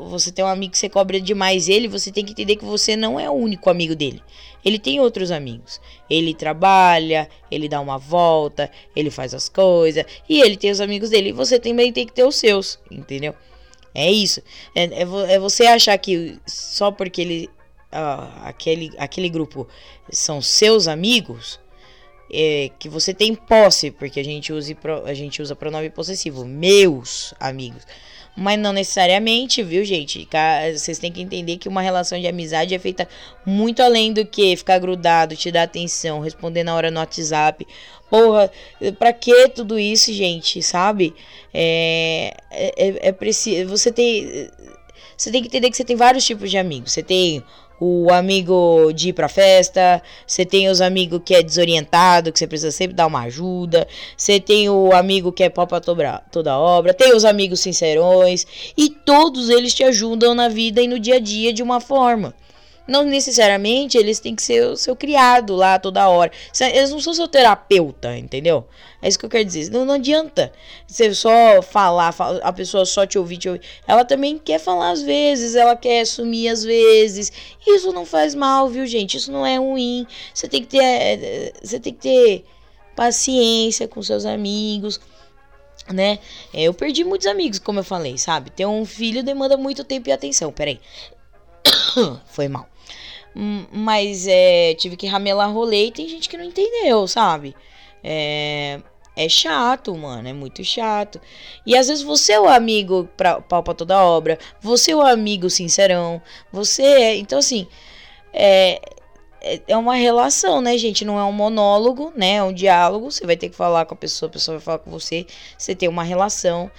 Você 0.10 0.32
tem 0.32 0.44
um 0.44 0.48
amigo 0.48 0.72
que 0.72 0.78
você 0.78 0.90
cobra 0.90 1.20
demais 1.20 1.70
ele, 1.70 1.88
você 1.88 2.12
tem 2.12 2.26
que 2.26 2.32
entender 2.32 2.56
que 2.56 2.66
você 2.66 2.96
não 2.96 3.20
é 3.20 3.30
o 3.30 3.34
único 3.34 3.70
amigo 3.70 3.96
dele. 3.96 4.22
Ele 4.64 4.80
tem 4.80 5.00
outros 5.00 5.32
amigos. 5.32 5.82
Ele 6.10 6.34
trabalha, 6.34 7.30
ele 7.52 7.68
dá 7.68 7.82
uma 7.82 7.98
volta, 7.98 8.72
ele 8.96 9.10
faz 9.10 9.34
as 9.34 9.50
coisas. 9.50 10.06
E 10.28 10.42
ele 10.42 10.58
tem 10.58 10.72
os 10.72 10.82
amigos 10.82 11.10
dele. 11.10 11.30
E 11.30 11.34
você 11.34 11.60
também 11.60 11.92
tem 11.92 12.06
que 12.06 12.14
ter 12.14 12.24
os 12.24 12.36
seus, 12.36 12.80
entendeu? 12.90 13.36
É 13.94 14.12
isso. 14.12 14.42
É, 14.74 14.84
é, 14.86 15.34
é 15.34 15.40
você 15.40 15.66
achar 15.66 15.98
que 15.98 16.40
só 16.46 16.92
porque 16.92 17.22
ele. 17.22 17.50
Uh, 17.94 18.26
aquele, 18.46 18.92
aquele 18.98 19.30
grupo 19.30 19.68
são 20.12 20.42
seus 20.42 20.88
amigos 20.88 21.60
é, 22.34 22.72
que 22.80 22.90
você 22.90 23.14
tem 23.14 23.36
posse, 23.36 23.92
porque 23.92 24.20
a 24.20 24.24
gente, 24.24 24.52
use, 24.52 24.76
a 25.06 25.14
gente 25.14 25.42
usa 25.42 25.56
pronome 25.56 25.90
possessivo, 25.90 26.44
meus 26.44 27.34
amigos. 27.40 27.86
Mas 28.36 28.58
não 28.58 28.74
necessariamente, 28.74 29.62
viu, 29.62 29.86
gente? 29.86 30.28
Vocês 30.76 30.98
têm 30.98 31.12
que 31.12 31.22
entender 31.22 31.58
que 31.58 31.70
uma 31.70 31.82
relação 31.82 32.20
de 32.20 32.26
amizade 32.26 32.74
é 32.74 32.80
feita 32.80 33.08
muito 33.46 33.84
além 33.84 34.12
do 34.12 34.26
que 34.26 34.56
ficar 34.58 34.80
grudado, 34.80 35.36
te 35.36 35.52
dar 35.52 35.64
atenção, 35.64 36.20
responder 36.20 36.64
na 36.64 36.76
hora 36.76 36.90
no 36.90 37.00
WhatsApp. 37.00 37.68
Porra, 38.10 38.52
pra 38.98 39.14
que 39.14 39.50
tudo 39.50 39.78
isso, 39.78 40.12
gente? 40.12 40.64
Sabe? 40.64 41.14
É, 41.54 42.36
é, 42.52 43.10
é 43.10 43.12
preciso. 43.12 43.70
Você 43.70 43.92
tem. 43.92 44.50
Você 45.16 45.32
tem 45.32 45.42
que 45.42 45.48
entender 45.48 45.70
que 45.70 45.78
você 45.78 45.84
tem 45.84 45.96
vários 45.96 46.26
tipos 46.26 46.50
de 46.50 46.58
amigos. 46.58 46.92
Você 46.92 47.04
tem 47.04 47.44
o 47.80 48.12
amigo 48.12 48.94
de 48.94 49.10
ir 49.10 49.14
pra 49.14 49.28
festa, 49.28 50.02
você 50.26 50.46
tem 50.46 50.70
os 50.70 50.80
amigos 50.80 51.22
que 51.26 51.36
é 51.36 51.44
desorientado, 51.44 52.32
que 52.32 52.40
você 52.40 52.48
precisa 52.48 52.72
sempre 52.72 52.96
dar 52.96 53.08
uma 53.08 53.24
ajuda, 53.24 53.86
você 54.16 54.40
tem 54.40 54.70
o 54.70 54.94
amigo 54.94 55.34
que 55.34 55.44
é 55.44 55.50
pau 55.50 55.68
pra 55.68 55.82
toda, 55.82 56.58
obra, 56.58 56.94
tem 56.94 57.14
os 57.14 57.26
amigos 57.26 57.60
sincerões, 57.60 58.46
e 58.78 58.90
todos 58.90 59.50
eles 59.50 59.74
te 59.74 59.84
ajudam 59.84 60.34
na 60.34 60.48
vida 60.48 60.82
e 60.82 60.88
no 60.88 60.98
dia 60.98 61.16
a 61.16 61.20
dia 61.20 61.52
de 61.52 61.62
uma 61.62 61.82
forma. 61.82 62.34
Não 62.86 63.04
necessariamente 63.04 63.98
eles 63.98 64.20
têm 64.20 64.36
que 64.36 64.44
ser 64.44 64.66
o 64.66 64.76
seu 64.76 64.96
criado 64.96 65.56
lá 65.56 65.80
toda 65.80 66.08
hora. 66.10 66.32
Eles 66.60 66.90
não 66.90 67.00
são 67.00 67.14
seu 67.14 67.28
terapeuta, 67.28 68.18
entendeu? 68.18 68.68
É 69.02 69.08
isso 69.08 69.18
que 69.18 69.26
eu 69.26 69.30
quero 69.30 69.46
dizer. 69.46 69.72
Não, 69.72 69.86
não 69.86 69.94
adianta 69.94 70.52
você 70.86 71.14
só 71.14 71.62
falar, 71.62 72.14
a 72.42 72.52
pessoa 72.52 72.86
só 72.86 73.06
te 73.06 73.18
ouvir, 73.18 73.38
te 73.38 73.48
ouvir. 73.50 73.62
Ela 73.88 74.04
também 74.04 74.38
quer 74.38 74.60
falar 74.60 74.92
às 74.92 75.02
vezes, 75.02 75.56
ela 75.56 75.76
quer 75.76 76.02
assumir 76.02 76.50
às 76.50 76.64
vezes. 76.64 77.32
Isso 77.66 77.94
não 77.94 78.06
faz 78.06 78.36
mal, 78.36 78.68
viu, 78.68 78.86
gente? 78.86 79.16
Isso 79.18 79.32
não 79.32 79.46
é 79.46 79.58
ruim. 79.58 80.06
Você 80.34 80.48
tem 80.48 80.62
que 80.62 80.68
ter, 80.68 80.84
é, 80.84 81.54
você 81.62 81.80
tem 81.80 81.94
que 81.94 82.02
ter 82.02 82.46
paciência 82.96 83.88
com 83.88 84.04
seus 84.04 84.26
amigos 84.26 85.00
né? 85.92 86.20
É, 86.54 86.64
eu 86.64 86.74
perdi 86.74 87.04
muitos 87.04 87.28
amigos, 87.28 87.60
como 87.60 87.80
eu 87.80 87.84
falei, 87.84 88.18
sabe? 88.18 88.50
Ter 88.50 88.66
um 88.66 88.86
filho 88.86 89.24
demanda 89.24 89.58
muito 89.58 89.84
tempo 89.84 90.08
e 90.08 90.12
atenção. 90.12 90.52
Peraí. 90.52 90.80
Foi 92.28 92.48
mal. 92.48 92.68
Hum, 93.36 93.66
mas 93.72 94.28
é, 94.28 94.74
tive 94.76 94.96
que 94.96 95.08
ramelar 95.08 95.52
rolê 95.52 95.88
e 95.88 95.92
tem 95.92 96.08
gente 96.08 96.30
que 96.30 96.38
não 96.38 96.46
entendeu, 96.46 97.08
sabe? 97.08 97.56
É, 98.04 98.80
é 99.16 99.30
chato, 99.30 99.96
mano, 99.96 100.28
é 100.28 100.34
muito 100.34 100.64
chato. 100.64 101.20
E 101.66 101.76
às 101.76 101.88
vezes 101.88 102.04
você 102.04 102.34
é 102.34 102.40
o 102.40 102.48
amigo 102.48 103.10
pra, 103.18 103.42
pau 103.42 103.64
pra 103.64 103.74
toda 103.74 104.04
obra, 104.04 104.38
você 104.62 104.92
é 104.92 104.96
o 104.96 105.02
amigo 105.02 105.50
sincerão, 105.50 106.22
você 106.52 106.84
é. 106.84 107.16
Então, 107.18 107.40
assim, 107.40 107.68
é, 108.34 108.80
é, 109.44 109.62
é 109.68 109.78
uma 109.78 109.96
relação, 109.96 110.62
né, 110.62 110.78
gente? 110.78 111.04
Não 111.06 111.20
é 111.20 111.24
um 111.26 111.32
monólogo, 111.32 112.14
né? 112.16 112.36
É 112.36 112.44
um 112.44 112.54
diálogo. 112.54 113.12
Você 113.12 113.26
vai 113.26 113.38
ter 113.38 113.50
que 113.50 113.56
falar 113.56 113.86
com 113.86 113.94
a 113.94 113.98
pessoa, 113.98 114.30
a 114.30 114.32
pessoa 114.34 114.58
vai 114.58 114.64
falar 114.64 114.80
com 114.80 114.90
você. 114.90 115.26
Você 115.58 115.76
tem 115.76 115.90
uma 115.90 116.04
relação. 116.04 116.72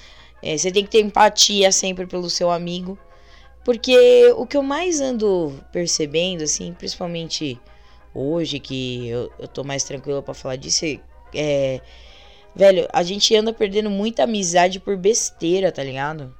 É, 0.42 0.56
você 0.56 0.72
tem 0.72 0.84
que 0.84 0.90
ter 0.90 1.00
empatia 1.00 1.70
sempre 1.70 2.06
pelo 2.06 2.30
seu 2.30 2.50
amigo. 2.50 2.98
Porque 3.64 4.30
o 4.36 4.46
que 4.46 4.56
eu 4.56 4.62
mais 4.62 5.00
ando 5.00 5.58
percebendo, 5.72 6.42
assim, 6.44 6.74
principalmente 6.74 7.58
hoje 8.14 8.60
que 8.60 9.08
eu, 9.08 9.32
eu 9.38 9.48
tô 9.48 9.64
mais 9.64 9.82
tranquila 9.82 10.22
para 10.22 10.34
falar 10.34 10.56
disso, 10.56 10.84
é. 11.34 11.80
Velho, 12.54 12.86
a 12.92 13.02
gente 13.02 13.34
anda 13.34 13.52
perdendo 13.52 13.90
muita 13.90 14.22
amizade 14.24 14.78
por 14.78 14.96
besteira, 14.96 15.72
tá 15.72 15.82
ligado? 15.82 16.32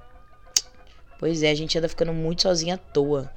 Pois 1.19 1.43
é, 1.43 1.51
a 1.51 1.55
gente 1.55 1.77
anda 1.77 1.89
ficando 1.89 2.13
muito 2.13 2.43
sozinha 2.43 2.75
à 2.75 2.79
toa. 2.79 3.33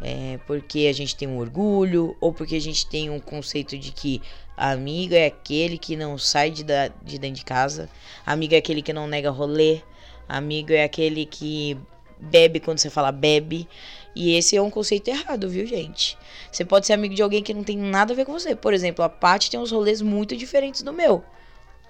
É, 0.00 0.38
porque 0.46 0.88
a 0.90 0.92
gente 0.92 1.16
tem 1.16 1.28
um 1.28 1.38
orgulho, 1.38 2.16
ou 2.20 2.32
porque 2.32 2.56
a 2.56 2.60
gente 2.60 2.86
tem 2.86 3.08
um 3.08 3.20
conceito 3.20 3.78
de 3.78 3.92
que 3.92 4.20
amigo 4.56 5.14
é 5.14 5.26
aquele 5.26 5.78
que 5.78 5.96
não 5.96 6.18
sai 6.18 6.50
de, 6.50 6.64
da, 6.64 6.88
de 6.88 7.18
dentro 7.18 7.36
de 7.36 7.44
casa, 7.44 7.88
amigo 8.26 8.54
é 8.54 8.58
aquele 8.58 8.82
que 8.82 8.92
não 8.92 9.06
nega 9.06 9.30
rolê, 9.30 9.80
amigo 10.28 10.72
é 10.72 10.82
aquele 10.82 11.24
que 11.24 11.78
bebe 12.22 12.60
quando 12.60 12.78
você 12.78 12.88
fala 12.88 13.10
bebe. 13.10 13.68
E 14.14 14.36
esse 14.36 14.56
é 14.56 14.62
um 14.62 14.70
conceito 14.70 15.08
errado, 15.08 15.48
viu, 15.48 15.66
gente? 15.66 16.18
Você 16.50 16.64
pode 16.64 16.86
ser 16.86 16.92
amigo 16.92 17.14
de 17.14 17.22
alguém 17.22 17.42
que 17.42 17.54
não 17.54 17.64
tem 17.64 17.78
nada 17.78 18.12
a 18.12 18.16
ver 18.16 18.26
com 18.26 18.32
você. 18.32 18.54
Por 18.54 18.74
exemplo, 18.74 19.04
a 19.04 19.08
Paty 19.08 19.50
tem 19.50 19.58
uns 19.58 19.72
rolês 19.72 20.02
muito 20.02 20.36
diferentes 20.36 20.82
do 20.82 20.92
meu. 20.92 21.24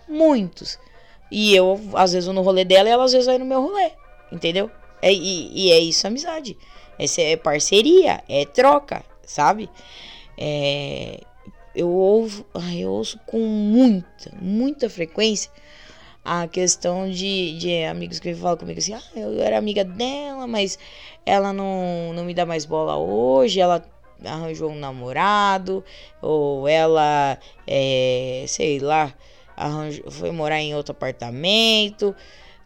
Muitos. 0.09 0.79
E 1.31 1.55
eu, 1.55 1.81
às 1.95 2.13
vezes, 2.13 2.27
vou 2.27 2.35
no 2.35 2.43
rolê 2.43 2.65
dela 2.65 2.89
e 2.89 2.93
ela, 2.93 3.05
às 3.05 3.13
vezes, 3.13 3.27
vai 3.27 3.39
no 3.39 3.45
meu 3.45 3.61
rolê. 3.61 3.91
Entendeu? 4.31 4.71
É, 5.01 5.13
e, 5.13 5.67
e 5.67 5.73
é 5.73 5.79
isso 5.81 6.07
amizade. 6.07 6.57
Essa 6.99 7.23
é 7.23 7.37
parceria, 7.37 8.23
é 8.29 8.45
troca, 8.45 9.05
sabe? 9.25 9.69
É, 10.39 11.21
eu, 11.75 11.89
ouvo, 11.89 12.47
eu 12.79 12.91
ouço 12.91 13.19
com 13.27 13.41
muita, 13.41 14.33
muita 14.41 14.89
frequência 14.89 15.51
a 16.25 16.47
questão 16.47 17.11
de, 17.11 17.59
de 17.59 17.85
amigos 17.85 18.21
que 18.21 18.35
falam 18.35 18.57
comigo 18.57 18.79
assim, 18.79 18.95
ah, 18.95 19.03
eu 19.17 19.41
era 19.43 19.59
amiga 19.59 19.85
dela, 19.85 20.47
mas 20.47 20.79
ela 21.27 21.53
não, 21.53 22.13
não 22.15 22.25
me 22.25 22.35
dá 22.35 22.47
mais 22.47 22.65
bola 22.65 22.97
hoje, 22.97 23.61
ela 23.61 23.85
arranjou 24.25 24.71
um 24.71 24.79
namorado, 24.79 25.85
ou 26.21 26.69
ela, 26.69 27.39
é, 27.67 28.45
sei 28.47 28.79
lá, 28.79 29.13
arranjou, 29.57 30.11
foi 30.11 30.31
morar 30.31 30.61
em 30.61 30.75
outro 30.75 30.93
apartamento. 30.93 32.15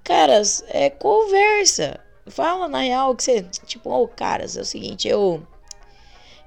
Caras, 0.05 0.63
é 0.69 0.91
conversa. 0.91 2.01
Fala 2.27 2.69
na 2.69 2.81
real 2.81 3.15
que 3.15 3.23
você, 3.23 3.43
tipo, 3.65 3.89
ô, 3.91 4.03
oh, 4.03 4.09
caras, 4.09 4.57
é 4.57 4.61
o 4.61 4.65
seguinte, 4.65 5.09
eu 5.09 5.47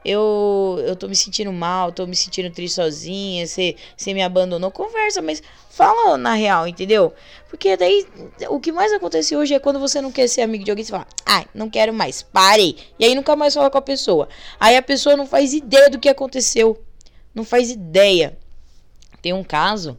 eu, 0.04 0.82
eu 0.86 0.96
tô 0.96 1.08
me 1.08 1.16
sentindo 1.16 1.52
mal, 1.52 1.92
tô 1.92 2.08
me 2.08 2.16
sentindo 2.16 2.50
triste 2.50 2.76
sozinha, 2.76 3.46
você, 3.46 3.76
você 3.98 4.14
me 4.14 4.22
abandonou. 4.22 4.72
Conversa, 4.72 5.22
mas 5.22 5.44
fala 5.70 6.18
na 6.18 6.34
real, 6.34 6.68
entendeu? 6.68 7.14
Porque 7.50 7.76
daí 7.76 8.06
o 8.50 8.60
que 8.60 8.72
mais 8.72 8.94
acontece 8.94 9.36
hoje 9.36 9.54
é 9.54 9.60
quando 9.60 9.80
você 9.80 10.02
não 10.02 10.12
quer 10.12 10.28
ser 10.28 10.42
amigo 10.42 10.64
de 10.64 10.72
alguém, 10.72 10.86
você 10.86 10.92
fala, 10.92 11.08
ai, 11.26 11.44
ah, 11.44 11.50
não 11.54 11.70
quero 11.70 11.94
mais, 11.94 12.22
parei. 12.22 12.78
E 12.98 13.06
aí 13.06 13.16
nunca 13.16 13.36
mais 13.36 13.54
fala 13.54 13.70
com 13.70 13.78
a 13.78 13.82
pessoa. 13.82 14.30
Aí 14.60 14.78
a 14.78 14.82
pessoa 14.82 15.18
não 15.18 15.28
faz 15.28 15.54
ideia 15.54 15.90
do 15.90 16.00
que 16.00 16.08
aconteceu. 16.08 16.82
Não 17.34 17.44
faz 17.44 17.70
ideia. 17.70 18.38
Tem 19.22 19.34
um 19.34 19.44
caso 19.44 19.98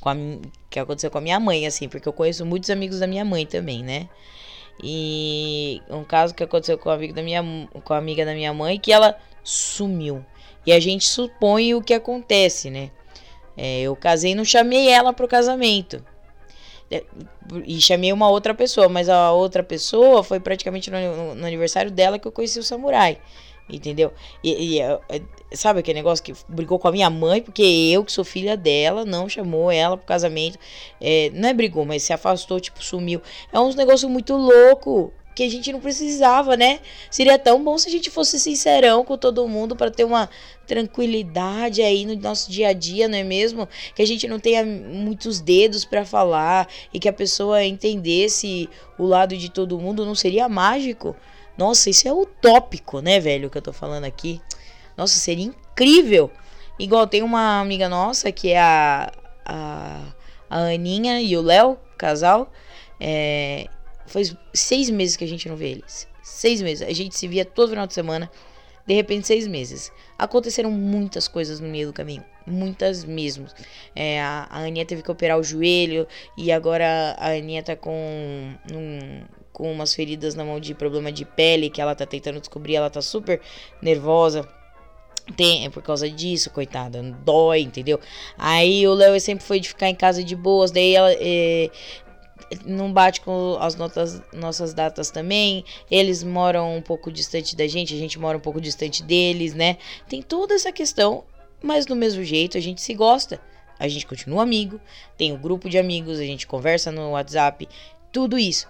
com 0.00 0.08
a, 0.08 0.14
que 0.70 0.78
aconteceu 0.78 1.10
com 1.10 1.18
a 1.18 1.20
minha 1.20 1.40
mãe, 1.40 1.66
assim, 1.66 1.88
porque 1.88 2.08
eu 2.08 2.12
conheço 2.12 2.46
muitos 2.46 2.70
amigos 2.70 3.00
da 3.00 3.06
minha 3.06 3.24
mãe 3.24 3.44
também, 3.44 3.82
né? 3.82 4.08
E 4.82 5.82
um 5.88 6.02
caso 6.02 6.34
que 6.34 6.42
aconteceu 6.42 6.78
com 6.78 6.90
a 6.90 6.94
amiga 6.94 7.12
da 7.12 7.22
minha, 7.22 7.42
com 7.84 7.92
a 7.92 7.98
amiga 7.98 8.24
da 8.24 8.34
minha 8.34 8.52
mãe, 8.52 8.78
que 8.78 8.92
ela 8.92 9.16
sumiu. 9.42 10.24
E 10.64 10.72
a 10.72 10.80
gente 10.80 11.06
supõe 11.06 11.74
o 11.74 11.82
que 11.82 11.94
acontece, 11.94 12.70
né? 12.70 12.90
É, 13.56 13.80
eu 13.82 13.94
casei 13.96 14.32
e 14.32 14.34
não 14.34 14.44
chamei 14.44 14.88
ela 14.88 15.12
pro 15.12 15.28
casamento. 15.28 16.04
É, 16.90 17.04
e 17.64 17.80
chamei 17.80 18.12
uma 18.12 18.28
outra 18.28 18.54
pessoa, 18.54 18.88
mas 18.88 19.08
a 19.08 19.32
outra 19.32 19.62
pessoa 19.62 20.22
foi 20.22 20.38
praticamente 20.38 20.90
no, 20.90 21.34
no 21.34 21.46
aniversário 21.46 21.90
dela 21.90 22.18
que 22.18 22.28
eu 22.28 22.32
conheci 22.32 22.58
o 22.58 22.62
samurai. 22.62 23.18
Entendeu? 23.68 24.12
E, 24.42 24.76
e, 24.76 24.80
é, 24.80 25.00
sabe 25.52 25.80
aquele 25.80 25.98
negócio 25.98 26.24
que 26.24 26.34
brigou 26.48 26.78
com 26.78 26.88
a 26.88 26.92
minha 26.92 27.08
mãe, 27.08 27.40
porque 27.40 27.62
eu, 27.62 28.04
que 28.04 28.12
sou 28.12 28.24
filha 28.24 28.56
dela, 28.56 29.04
não 29.04 29.28
chamou 29.28 29.70
ela 29.70 29.96
pro 29.96 30.06
casamento. 30.06 30.58
É, 31.00 31.30
não 31.32 31.48
é 31.48 31.54
brigou, 31.54 31.84
mas 31.84 32.02
se 32.02 32.12
afastou, 32.12 32.60
tipo, 32.60 32.82
sumiu. 32.82 33.22
É 33.52 33.58
uns 33.58 33.74
negócio 33.74 34.08
muito 34.08 34.36
louco 34.36 35.12
que 35.34 35.42
a 35.42 35.50
gente 35.50 35.72
não 35.72 35.80
precisava, 35.80 36.56
né? 36.56 36.80
Seria 37.10 37.38
tão 37.38 37.62
bom 37.62 37.78
se 37.78 37.88
a 37.88 37.90
gente 37.90 38.10
fosse 38.10 38.38
sincerão 38.38 39.04
com 39.04 39.16
todo 39.16 39.46
mundo 39.48 39.74
para 39.74 39.90
ter 39.90 40.04
uma 40.04 40.28
tranquilidade 40.66 41.82
aí 41.82 42.04
no 42.04 42.14
nosso 42.16 42.50
dia 42.50 42.68
a 42.68 42.72
dia, 42.72 43.08
não 43.08 43.18
é 43.18 43.24
mesmo? 43.24 43.68
Que 43.94 44.02
a 44.02 44.06
gente 44.06 44.28
não 44.28 44.38
tenha 44.38 44.64
muitos 44.64 45.40
dedos 45.40 45.84
para 45.84 46.04
falar 46.04 46.68
e 46.92 46.98
que 46.98 47.08
a 47.08 47.12
pessoa 47.12 47.64
entendesse 47.64 48.68
o 48.98 49.06
lado 49.06 49.36
de 49.36 49.50
todo 49.50 49.78
mundo, 49.78 50.04
não 50.04 50.14
seria 50.14 50.48
mágico? 50.48 51.16
Nossa, 51.56 51.90
isso 51.90 52.06
é 52.08 52.12
utópico, 52.12 53.00
né, 53.00 53.20
velho, 53.20 53.50
que 53.50 53.58
eu 53.58 53.62
tô 53.62 53.72
falando 53.72 54.04
aqui. 54.04 54.40
Nossa, 54.96 55.18
seria 55.18 55.44
incrível. 55.44 56.30
Igual 56.78 57.06
tem 57.06 57.22
uma 57.22 57.60
amiga 57.60 57.88
nossa 57.88 58.32
que 58.32 58.50
é 58.50 58.60
a 58.60 59.12
a, 59.44 60.00
a 60.48 60.58
Aninha 60.58 61.20
e 61.20 61.36
o 61.36 61.42
Léo, 61.42 61.78
casal. 61.96 62.50
É, 63.00 63.66
Faz 64.06 64.36
seis 64.52 64.90
meses 64.90 65.16
que 65.16 65.24
a 65.24 65.28
gente 65.28 65.48
não 65.48 65.56
vê 65.56 65.70
eles. 65.70 66.08
Seis 66.22 66.60
meses. 66.62 66.86
A 66.86 66.92
gente 66.92 67.16
se 67.16 67.26
via 67.28 67.44
todo 67.44 67.70
final 67.70 67.86
de 67.86 67.94
semana. 67.94 68.30
De 68.86 68.94
repente, 68.94 69.26
seis 69.26 69.46
meses. 69.46 69.92
Aconteceram 70.18 70.70
muitas 70.70 71.28
coisas 71.28 71.60
no 71.60 71.68
meio 71.68 71.88
do 71.88 71.92
caminho. 71.92 72.24
Muitas 72.46 73.04
mesmo. 73.04 73.46
É, 73.94 74.20
a, 74.20 74.48
a 74.50 74.58
Aninha 74.64 74.84
teve 74.84 75.02
que 75.02 75.10
operar 75.10 75.38
o 75.38 75.42
joelho. 75.42 76.06
E 76.36 76.50
agora 76.50 77.16
a 77.18 77.30
Aninha 77.30 77.62
tá 77.62 77.76
com. 77.76 78.54
Um, 78.72 79.22
com 79.52 79.70
umas 79.70 79.94
feridas 79.94 80.34
na 80.34 80.44
mão 80.44 80.58
de 80.58 80.74
problema 80.74 81.12
de 81.12 81.26
pele 81.26 81.68
que 81.68 81.80
ela 81.80 81.94
tá 81.94 82.06
tentando 82.06 82.40
descobrir. 82.40 82.74
Ela 82.74 82.90
tá 82.90 83.02
super 83.02 83.40
nervosa. 83.80 84.48
Tem, 85.36 85.64
é 85.64 85.70
por 85.70 85.82
causa 85.82 86.10
disso, 86.10 86.50
coitada, 86.50 87.00
dói, 87.24 87.60
entendeu? 87.60 88.00
Aí 88.36 88.86
o 88.88 88.94
Léo 88.94 89.18
sempre 89.20 89.44
foi 89.44 89.60
de 89.60 89.68
ficar 89.68 89.88
em 89.88 89.94
casa 89.94 90.22
de 90.22 90.34
boas, 90.34 90.72
daí 90.72 90.96
ela, 90.96 91.12
é, 91.12 91.70
não 92.64 92.92
bate 92.92 93.20
com 93.20 93.56
as 93.60 93.74
notas, 93.74 94.22
nossas 94.32 94.74
datas 94.74 95.10
também. 95.10 95.64
Eles 95.90 96.22
moram 96.22 96.76
um 96.76 96.82
pouco 96.82 97.10
distante 97.10 97.56
da 97.56 97.66
gente, 97.66 97.94
a 97.94 97.98
gente 97.98 98.18
mora 98.18 98.38
um 98.38 98.40
pouco 98.40 98.60
distante 98.60 99.02
deles, 99.02 99.54
né? 99.54 99.76
Tem 100.08 100.22
toda 100.22 100.54
essa 100.54 100.72
questão, 100.72 101.24
mas 101.62 101.86
do 101.86 101.96
mesmo 101.96 102.22
jeito 102.24 102.56
a 102.56 102.60
gente 102.60 102.80
se 102.80 102.94
gosta. 102.94 103.40
A 103.78 103.88
gente 103.88 104.06
continua 104.06 104.42
amigo, 104.42 104.80
tem 105.16 105.32
um 105.32 105.38
grupo 105.38 105.68
de 105.68 105.76
amigos, 105.76 106.20
a 106.20 106.24
gente 106.24 106.46
conversa 106.46 106.92
no 106.92 107.10
WhatsApp, 107.10 107.68
tudo 108.12 108.38
isso. 108.38 108.68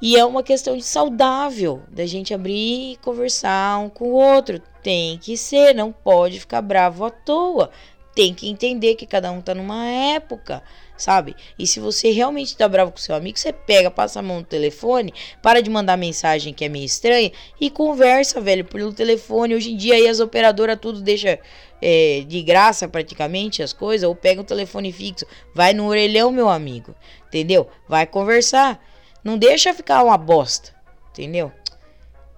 E 0.00 0.14
é 0.14 0.24
uma 0.26 0.42
questão 0.42 0.76
de 0.76 0.82
saudável 0.82 1.82
da 1.88 2.04
gente 2.04 2.34
abrir 2.34 2.92
e 2.92 2.96
conversar 2.96 3.78
um 3.78 3.88
com 3.88 4.10
o 4.10 4.12
outro. 4.12 4.60
Tem 4.82 5.16
que 5.16 5.38
ser, 5.38 5.74
não 5.74 5.90
pode 5.90 6.38
ficar 6.38 6.60
bravo 6.60 7.06
à 7.06 7.10
toa. 7.10 7.70
Tem 8.16 8.32
que 8.32 8.48
entender 8.48 8.94
que 8.94 9.06
cada 9.06 9.30
um 9.30 9.42
tá 9.42 9.54
numa 9.54 9.84
época, 9.86 10.62
sabe? 10.96 11.36
E 11.58 11.66
se 11.66 11.78
você 11.78 12.10
realmente 12.10 12.56
tá 12.56 12.66
bravo 12.66 12.90
com 12.90 12.96
seu 12.96 13.14
amigo, 13.14 13.38
você 13.38 13.52
pega, 13.52 13.90
passa 13.90 14.20
a 14.20 14.22
mão 14.22 14.38
no 14.38 14.42
telefone, 14.42 15.12
para 15.42 15.60
de 15.60 15.68
mandar 15.68 15.98
mensagem 15.98 16.54
que 16.54 16.64
é 16.64 16.68
meio 16.70 16.86
estranha 16.86 17.30
e 17.60 17.68
conversa, 17.68 18.40
velho, 18.40 18.64
pelo 18.64 18.90
telefone. 18.90 19.54
Hoje 19.54 19.72
em 19.72 19.76
dia 19.76 19.96
aí 19.96 20.08
as 20.08 20.18
operadoras 20.18 20.78
tudo 20.80 21.02
deixa 21.02 21.38
é, 21.82 22.24
de 22.26 22.42
graça 22.42 22.88
praticamente 22.88 23.62
as 23.62 23.74
coisas, 23.74 24.08
ou 24.08 24.16
pega 24.16 24.40
o 24.40 24.44
telefone 24.44 24.90
fixo, 24.90 25.26
vai 25.54 25.74
no 25.74 25.86
orelhão, 25.86 26.32
meu 26.32 26.48
amigo, 26.48 26.94
entendeu? 27.28 27.68
Vai 27.86 28.06
conversar. 28.06 28.82
Não 29.22 29.36
deixa 29.36 29.74
ficar 29.74 30.02
uma 30.02 30.16
bosta, 30.16 30.74
entendeu? 31.10 31.52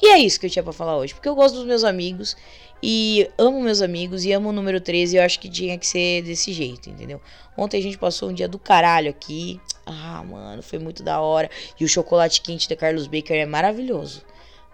E 0.03 0.09
é 0.09 0.19
isso 0.19 0.41
que 0.41 0.47
eu 0.47 0.51
tinha 0.51 0.62
pra 0.62 0.73
falar 0.73 0.97
hoje, 0.97 1.14
porque 1.14 1.29
eu 1.29 1.37
gosto 1.37 1.57
dos 1.57 1.67
meus 1.67 1.85
amigos 1.85 2.37
e 2.83 3.29
amo 3.37 3.61
meus 3.61 3.83
amigos 3.83 4.25
e 4.25 4.33
amo 4.33 4.51
o 4.51 4.53
número 4.53 4.81
13 4.81 5.17
e 5.17 5.19
eu 5.19 5.25
acho 5.25 5.41
que 5.41 5.49
tinha 5.49 5.77
que 5.77 5.87
ser 5.87 6.23
desse 6.23 6.53
jeito, 6.53 6.88
entendeu? 6.88 7.21
Ontem 7.57 7.79
a 7.79 7.83
gente 7.83 7.99
passou 7.99 8.31
um 8.31 8.33
dia 8.33 8.47
do 8.47 8.59
caralho 8.59 9.11
aqui. 9.11 9.61
Ah, 9.85 10.23
mano, 10.23 10.62
foi 10.62 10.79
muito 10.79 11.03
da 11.03 11.21
hora. 11.21 11.51
E 11.79 11.85
o 11.85 11.88
chocolate 11.88 12.41
quente 12.41 12.69
da 12.69 12.77
Carlos 12.77 13.07
Baker 13.07 13.37
é 13.37 13.47
maravilhoso. 13.47 14.23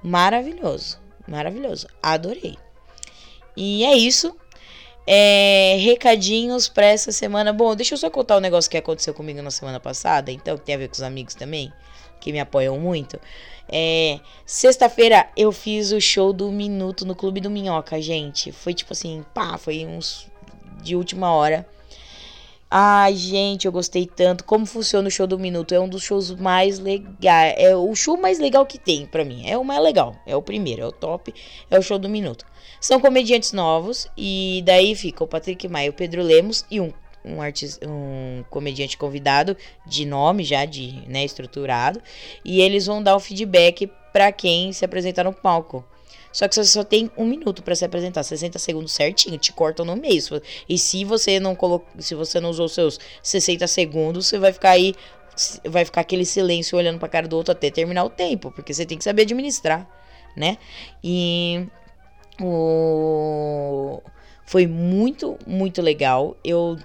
Maravilhoso. 0.03 1.01
Maravilhoso. 1.27 1.87
Adorei. 2.03 2.59
E 3.57 3.85
é 3.85 3.97
isso. 3.97 4.37
É, 5.07 5.77
recadinhos 5.81 6.69
para 6.69 6.87
essa 6.87 7.11
semana. 7.11 7.53
Bom, 7.53 7.75
deixa 7.75 7.95
eu 7.95 7.99
só 7.99 8.11
contar 8.11 8.37
um 8.37 8.41
negócio 8.41 8.71
que 8.71 8.77
aconteceu 8.77 9.15
comigo 9.15 9.41
na 9.41 9.51
semana 9.51 9.81
passada, 9.81 10.31
então, 10.31 10.59
que 10.59 10.65
tem 10.65 10.75
a 10.75 10.79
ver 10.79 10.89
com 10.89 10.95
os 10.95 11.03
amigos 11.03 11.35
também, 11.35 11.73
que 12.25 12.33
me 12.33 12.41
apoiam 12.41 12.81
muito. 12.81 13.21
É, 13.69 14.19
Sexta-feira 14.47 15.29
eu 15.37 15.53
fiz 15.53 15.93
o 15.93 16.01
show 16.01 16.33
do 16.33 16.51
Minuto 16.51 17.05
no 17.05 17.15
Clube 17.15 17.39
do 17.39 17.51
Minhoca, 17.51 18.01
gente. 18.01 18.51
Foi 18.51 18.73
tipo 18.73 18.95
assim, 18.95 19.23
pá, 19.35 19.59
foi 19.59 19.85
uns 19.85 20.27
de 20.83 20.97
última 20.97 21.31
hora. 21.31 21.67
Ai, 22.71 23.15
gente, 23.15 23.67
eu 23.67 23.73
gostei 23.73 24.07
tanto. 24.07 24.43
Como 24.43 24.65
funciona 24.65 25.07
o 25.07 25.11
show 25.11 25.27
do 25.27 25.39
Minuto? 25.39 25.75
É 25.75 25.79
um 25.79 25.89
dos 25.89 26.03
shows 26.03 26.31
mais 26.31 26.79
legais. 26.79 27.55
É 27.59 27.77
o 27.77 27.95
show 27.95 28.17
mais 28.17 28.39
legal 28.39 28.65
que 28.65 28.79
tem 28.79 29.05
para 29.05 29.23
mim. 29.23 29.47
É 29.47 29.59
o 29.59 29.65
mais 29.65 29.83
legal. 29.83 30.17
É 30.27 30.35
o 30.35 30.41
primeiro, 30.41 30.81
é 30.81 30.87
o 30.87 30.93
top. 30.93 31.33
É 31.71 31.79
o 31.79 31.83
show 31.83 31.99
do 31.99 32.09
Minuto. 32.09 32.47
São 32.81 32.99
comediantes 32.99 33.53
novos. 33.53 34.09
E 34.17 34.63
daí 34.65 34.95
fica 34.97 35.23
o 35.23 35.29
Patrick 35.29 35.69
Maia, 35.69 35.91
o 35.91 35.93
Pedro 35.93 36.23
Lemos 36.23 36.65
e 36.71 36.81
um 36.81 36.91
um 37.25 37.41
artista, 37.41 37.89
um 37.89 38.45
comediante 38.51 38.99
convidado 38.99 39.57
de 39.87 40.05
nome 40.05 40.45
já 40.45 40.65
de, 40.65 41.03
né, 41.09 41.25
estruturado, 41.25 42.01
e 42.45 42.61
eles 42.61 42.87
vão 42.87 43.03
dar 43.03 43.17
o 43.17 43.21
feedback 43.21 43.91
para 44.13 44.31
quem 44.31 44.73
se 44.73 44.85
apresentar 44.85 45.25
no 45.25 45.33
palco. 45.33 45.85
Só 46.33 46.49
que 46.49 46.55
você 46.57 46.65
só 46.65 46.83
tem 46.83 47.11
um 47.17 47.25
minuto 47.25 47.63
para 47.63 47.77
se 47.77 47.85
apresentar, 47.85 48.25
60 48.25 48.59
segundos 48.59 48.93
certinho, 48.93 49.39
te 49.39 49.53
cortam 49.53 49.85
no 49.85 49.95
meio. 49.95 50.21
E 50.69 50.77
se 50.77 51.05
você 51.05 51.39
não 51.39 51.55
colocou, 51.55 51.89
se 52.01 52.15
você 52.15 52.41
não 52.41 52.51
usou 52.51 52.69
seus 52.69 52.99
60 53.23 53.67
segundos, 53.69 54.27
você 54.27 54.37
vai 54.37 54.53
ficar 54.53 54.71
aí, 54.71 54.95
vai 55.65 55.85
ficar 55.85 56.01
aquele 56.01 56.25
silêncio 56.25 56.77
olhando 56.77 56.99
para 56.99 57.09
cara 57.09 57.29
do 57.29 57.37
outro 57.37 57.53
até 57.53 57.71
terminar 57.71 58.03
o 58.03 58.11
tempo, 58.11 58.51
porque 58.51 58.75
você 58.75 58.85
tem 58.85 58.99
que 58.99 59.05
saber 59.05 59.23
administrar, 59.23 59.89
né? 60.37 60.59
E 61.05 61.69
o 62.43 64.03
foi 64.45 64.67
muito, 64.67 65.39
muito 65.47 65.81
legal. 65.81 66.37
Eu 66.45 66.77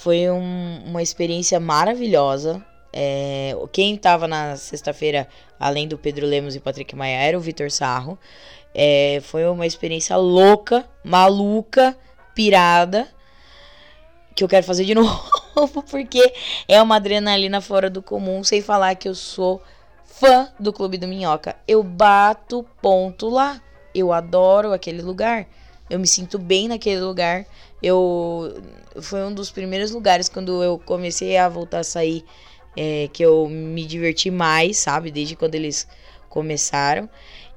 foi 0.00 0.30
um, 0.30 0.82
uma 0.86 1.02
experiência 1.02 1.60
maravilhosa. 1.60 2.64
É, 2.90 3.54
quem 3.70 3.94
estava 3.94 4.26
na 4.26 4.56
sexta-feira, 4.56 5.28
além 5.58 5.86
do 5.86 5.98
Pedro 5.98 6.26
Lemos 6.26 6.56
e 6.56 6.60
Patrick 6.60 6.96
Maia, 6.96 7.18
era 7.18 7.36
o 7.36 7.40
Vitor 7.40 7.70
Sarro. 7.70 8.18
É, 8.74 9.20
foi 9.22 9.46
uma 9.46 9.66
experiência 9.66 10.16
louca, 10.16 10.88
maluca, 11.04 11.94
pirada, 12.34 13.08
que 14.34 14.42
eu 14.42 14.48
quero 14.48 14.64
fazer 14.64 14.86
de 14.86 14.94
novo, 14.96 15.82
porque 15.90 16.32
é 16.66 16.80
uma 16.80 16.96
adrenalina 16.96 17.60
fora 17.60 17.90
do 17.90 18.02
comum, 18.02 18.42
sem 18.42 18.62
falar 18.62 18.94
que 18.94 19.06
eu 19.06 19.14
sou 19.14 19.62
fã 20.02 20.48
do 20.58 20.72
Clube 20.72 20.96
do 20.96 21.06
Minhoca. 21.06 21.56
Eu 21.68 21.82
bato 21.82 22.66
ponto 22.80 23.28
lá. 23.28 23.60
Eu 23.94 24.14
adoro 24.14 24.72
aquele 24.72 25.02
lugar. 25.02 25.46
Eu 25.90 25.98
me 25.98 26.06
sinto 26.06 26.38
bem 26.38 26.68
naquele 26.68 27.00
lugar. 27.00 27.44
Eu 27.82 28.62
foi 29.02 29.22
um 29.24 29.34
dos 29.34 29.50
primeiros 29.50 29.90
lugares 29.90 30.28
quando 30.28 30.62
eu 30.62 30.78
comecei 30.78 31.36
a 31.36 31.48
voltar 31.48 31.80
a 31.80 31.84
sair 31.84 32.24
é, 32.76 33.08
que 33.12 33.22
eu 33.22 33.48
me 33.48 33.84
diverti 33.84 34.30
mais, 34.30 34.78
sabe? 34.78 35.10
Desde 35.10 35.36
quando 35.36 35.56
eles 35.56 35.86
começaram. 36.28 37.10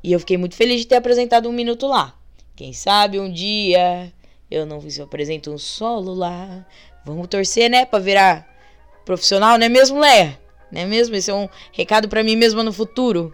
E 0.04 0.12
eu 0.12 0.20
fiquei 0.20 0.36
muito 0.38 0.56
feliz 0.56 0.82
de 0.82 0.88
ter 0.88 0.96
apresentado 0.96 1.48
um 1.48 1.54
minuto 1.54 1.88
lá. 1.88 2.18
Quem 2.56 2.74
sabe 2.74 3.20
um 3.20 3.32
dia 3.32 4.12
eu 4.54 4.66
não 4.68 4.80
se 4.88 5.00
eu 5.00 5.06
apresento 5.06 5.52
um 5.52 5.58
solo 5.58 6.14
lá. 6.14 6.66
Vamos 7.04 7.28
torcer, 7.28 7.70
né, 7.70 7.86
para 7.86 8.00
virar 8.00 8.48
profissional, 9.04 9.58
não 9.58 9.66
é 9.66 9.70
mesmo, 9.70 10.00
Léa? 10.00 10.40
Não 10.72 10.82
é 10.82 10.86
mesmo? 10.86 11.16
Esse 11.16 11.32
é 11.32 11.34
um 11.34 11.50
recado 11.72 12.08
para 12.08 12.24
mim 12.24 12.36
mesma 12.36 12.64
no 12.64 12.72
futuro. 12.72 13.34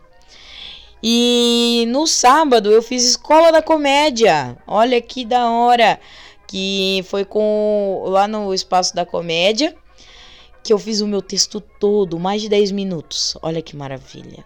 E 1.01 1.85
no 1.87 2.05
sábado 2.05 2.71
eu 2.71 2.81
fiz 2.81 3.03
Escola 3.05 3.51
da 3.51 3.61
Comédia. 3.61 4.57
Olha 4.67 5.01
que 5.01 5.23
da 5.25 5.49
hora. 5.49 5.99
Que 6.47 7.03
foi 7.07 7.23
com 7.23 8.03
lá 8.07 8.27
no 8.27 8.53
Espaço 8.53 8.93
da 8.93 9.05
Comédia. 9.05 9.75
Que 10.63 10.73
eu 10.73 10.79
fiz 10.79 10.99
o 10.99 11.07
meu 11.07 11.21
texto 11.21 11.61
todo, 11.61 12.19
mais 12.19 12.41
de 12.41 12.49
10 12.49 12.71
minutos. 12.71 13.37
Olha 13.41 13.61
que 13.61 13.75
maravilha. 13.75 14.43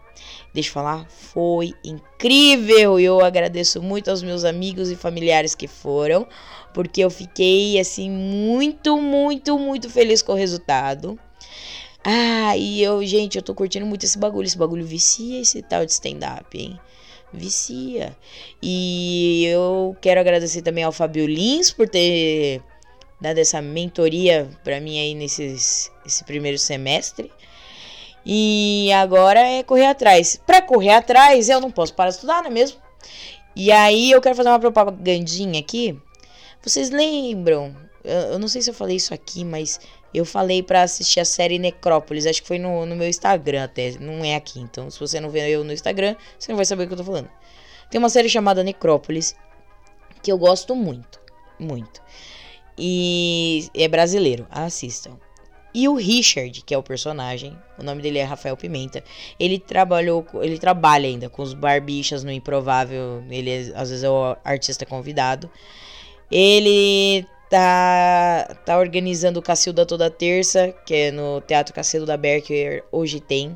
Deixa 0.53 0.69
eu 0.69 0.73
falar, 0.73 1.07
foi 1.09 1.73
incrível. 1.83 2.99
Eu 2.99 3.25
agradeço 3.25 3.81
muito 3.81 4.11
aos 4.11 4.21
meus 4.21 4.45
amigos 4.45 4.91
e 4.91 4.95
familiares 4.95 5.55
que 5.55 5.67
foram, 5.67 6.27
porque 6.73 7.01
eu 7.01 7.09
fiquei 7.09 7.79
assim 7.79 8.11
muito, 8.11 9.01
muito, 9.01 9.57
muito 9.57 9.89
feliz 9.89 10.21
com 10.21 10.33
o 10.33 10.35
resultado. 10.35 11.17
Ah, 12.05 12.57
e 12.57 12.81
eu, 12.83 13.05
gente, 13.05 13.37
eu 13.37 13.41
tô 13.41 13.55
curtindo 13.55 13.85
muito 13.85 14.05
esse 14.05 14.17
bagulho. 14.17 14.45
Esse 14.45 14.57
bagulho 14.57 14.85
vicia 14.85 15.41
esse 15.41 15.61
tal 15.61 15.85
de 15.85 15.91
stand-up, 15.91 16.57
hein? 16.57 16.79
Vicia. 17.31 18.15
E 18.61 19.45
eu 19.45 19.95
quero 20.01 20.19
agradecer 20.19 20.61
também 20.61 20.83
ao 20.83 20.91
Fabio 20.91 21.25
Lins 21.25 21.71
por 21.71 21.87
ter 21.87 22.61
dado 23.19 23.37
essa 23.37 23.61
mentoria 23.61 24.49
para 24.63 24.79
mim 24.81 24.99
aí 24.99 25.15
nesses, 25.15 25.91
esse 26.05 26.23
primeiro 26.25 26.57
semestre. 26.57 27.31
E 28.25 28.91
agora 28.93 29.39
é 29.39 29.63
correr 29.63 29.85
atrás. 29.85 30.39
Para 30.45 30.61
correr 30.61 30.93
atrás, 30.93 31.49
eu 31.49 31.59
não 31.59 31.71
posso 31.71 31.93
parar 31.93 32.09
de 32.09 32.15
estudar, 32.15 32.41
não 32.41 32.49
é 32.49 32.53
mesmo? 32.53 32.77
E 33.55 33.71
aí 33.71 34.11
eu 34.11 34.21
quero 34.21 34.35
fazer 34.35 34.49
uma 34.49 34.59
propagandinha 34.59 35.59
aqui. 35.59 35.97
Vocês 36.61 36.89
lembram? 36.89 37.75
Eu, 38.03 38.33
eu 38.33 38.39
não 38.39 38.47
sei 38.47 38.61
se 38.61 38.69
eu 38.69 38.73
falei 38.73 38.97
isso 38.97 39.13
aqui, 39.13 39.43
mas 39.43 39.79
eu 40.13 40.25
falei 40.25 40.61
para 40.61 40.83
assistir 40.83 41.19
a 41.19 41.25
série 41.25 41.57
Necrópolis. 41.57 42.25
Acho 42.25 42.41
que 42.41 42.47
foi 42.47 42.59
no, 42.59 42.85
no 42.85 42.95
meu 42.95 43.07
Instagram 43.07 43.63
até. 43.63 43.91
Não 43.99 44.23
é 44.23 44.35
aqui. 44.35 44.59
Então, 44.59 44.89
se 44.89 44.99
você 44.99 45.19
não 45.19 45.29
vê 45.29 45.49
eu 45.49 45.63
no 45.63 45.73
Instagram, 45.73 46.15
você 46.37 46.51
não 46.51 46.55
vai 46.57 46.65
saber 46.65 46.83
o 46.83 46.87
que 46.87 46.93
eu 46.93 46.97
tô 46.97 47.03
falando. 47.03 47.29
Tem 47.89 47.99
uma 47.99 48.09
série 48.09 48.29
chamada 48.29 48.63
Necrópolis 48.63 49.35
que 50.21 50.31
eu 50.31 50.37
gosto 50.37 50.75
muito. 50.75 51.19
Muito. 51.59 52.01
E 52.77 53.67
é 53.73 53.87
brasileiro. 53.87 54.47
Assistam. 54.49 55.17
E 55.75 55.87
o 55.87 55.95
Richard, 55.95 56.61
que 56.61 56.73
é 56.73 56.77
o 56.77 56.83
personagem, 56.83 57.57
o 57.79 57.83
nome 57.83 58.01
dele 58.01 58.19
é 58.19 58.23
Rafael 58.23 58.55
Pimenta. 58.55 59.03
Ele 59.39 59.57
trabalhou, 59.57 60.23
ele 60.41 60.59
trabalha 60.59 61.07
ainda 61.07 61.29
com 61.29 61.41
os 61.41 61.55
barbichas 61.55 62.23
no 62.23 62.31
Improvável. 62.31 63.23
Ele 63.27 63.49
é, 63.49 63.59
às 63.75 63.89
vezes 63.89 64.03
é 64.03 64.09
o 64.09 64.37
artista 64.43 64.85
convidado. 64.85 65.49
Ele 66.29 67.25
tá, 67.53 68.57
tá 68.65 68.79
organizando 68.79 69.39
o 69.39 69.43
Cacilda 69.43 69.85
toda 69.85 70.09
terça, 70.09 70.73
que 70.87 70.95
é 70.95 71.11
no 71.11 71.39
Teatro 71.39 71.71
Cacilda 71.71 72.07
da 72.07 72.17
Berker, 72.17 72.83
hoje 72.91 73.19
tem. 73.19 73.55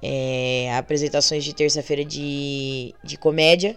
É, 0.00 0.72
apresentações 0.78 1.42
de 1.42 1.52
terça-feira 1.52 2.04
de, 2.04 2.94
de 3.02 3.16
comédia. 3.16 3.76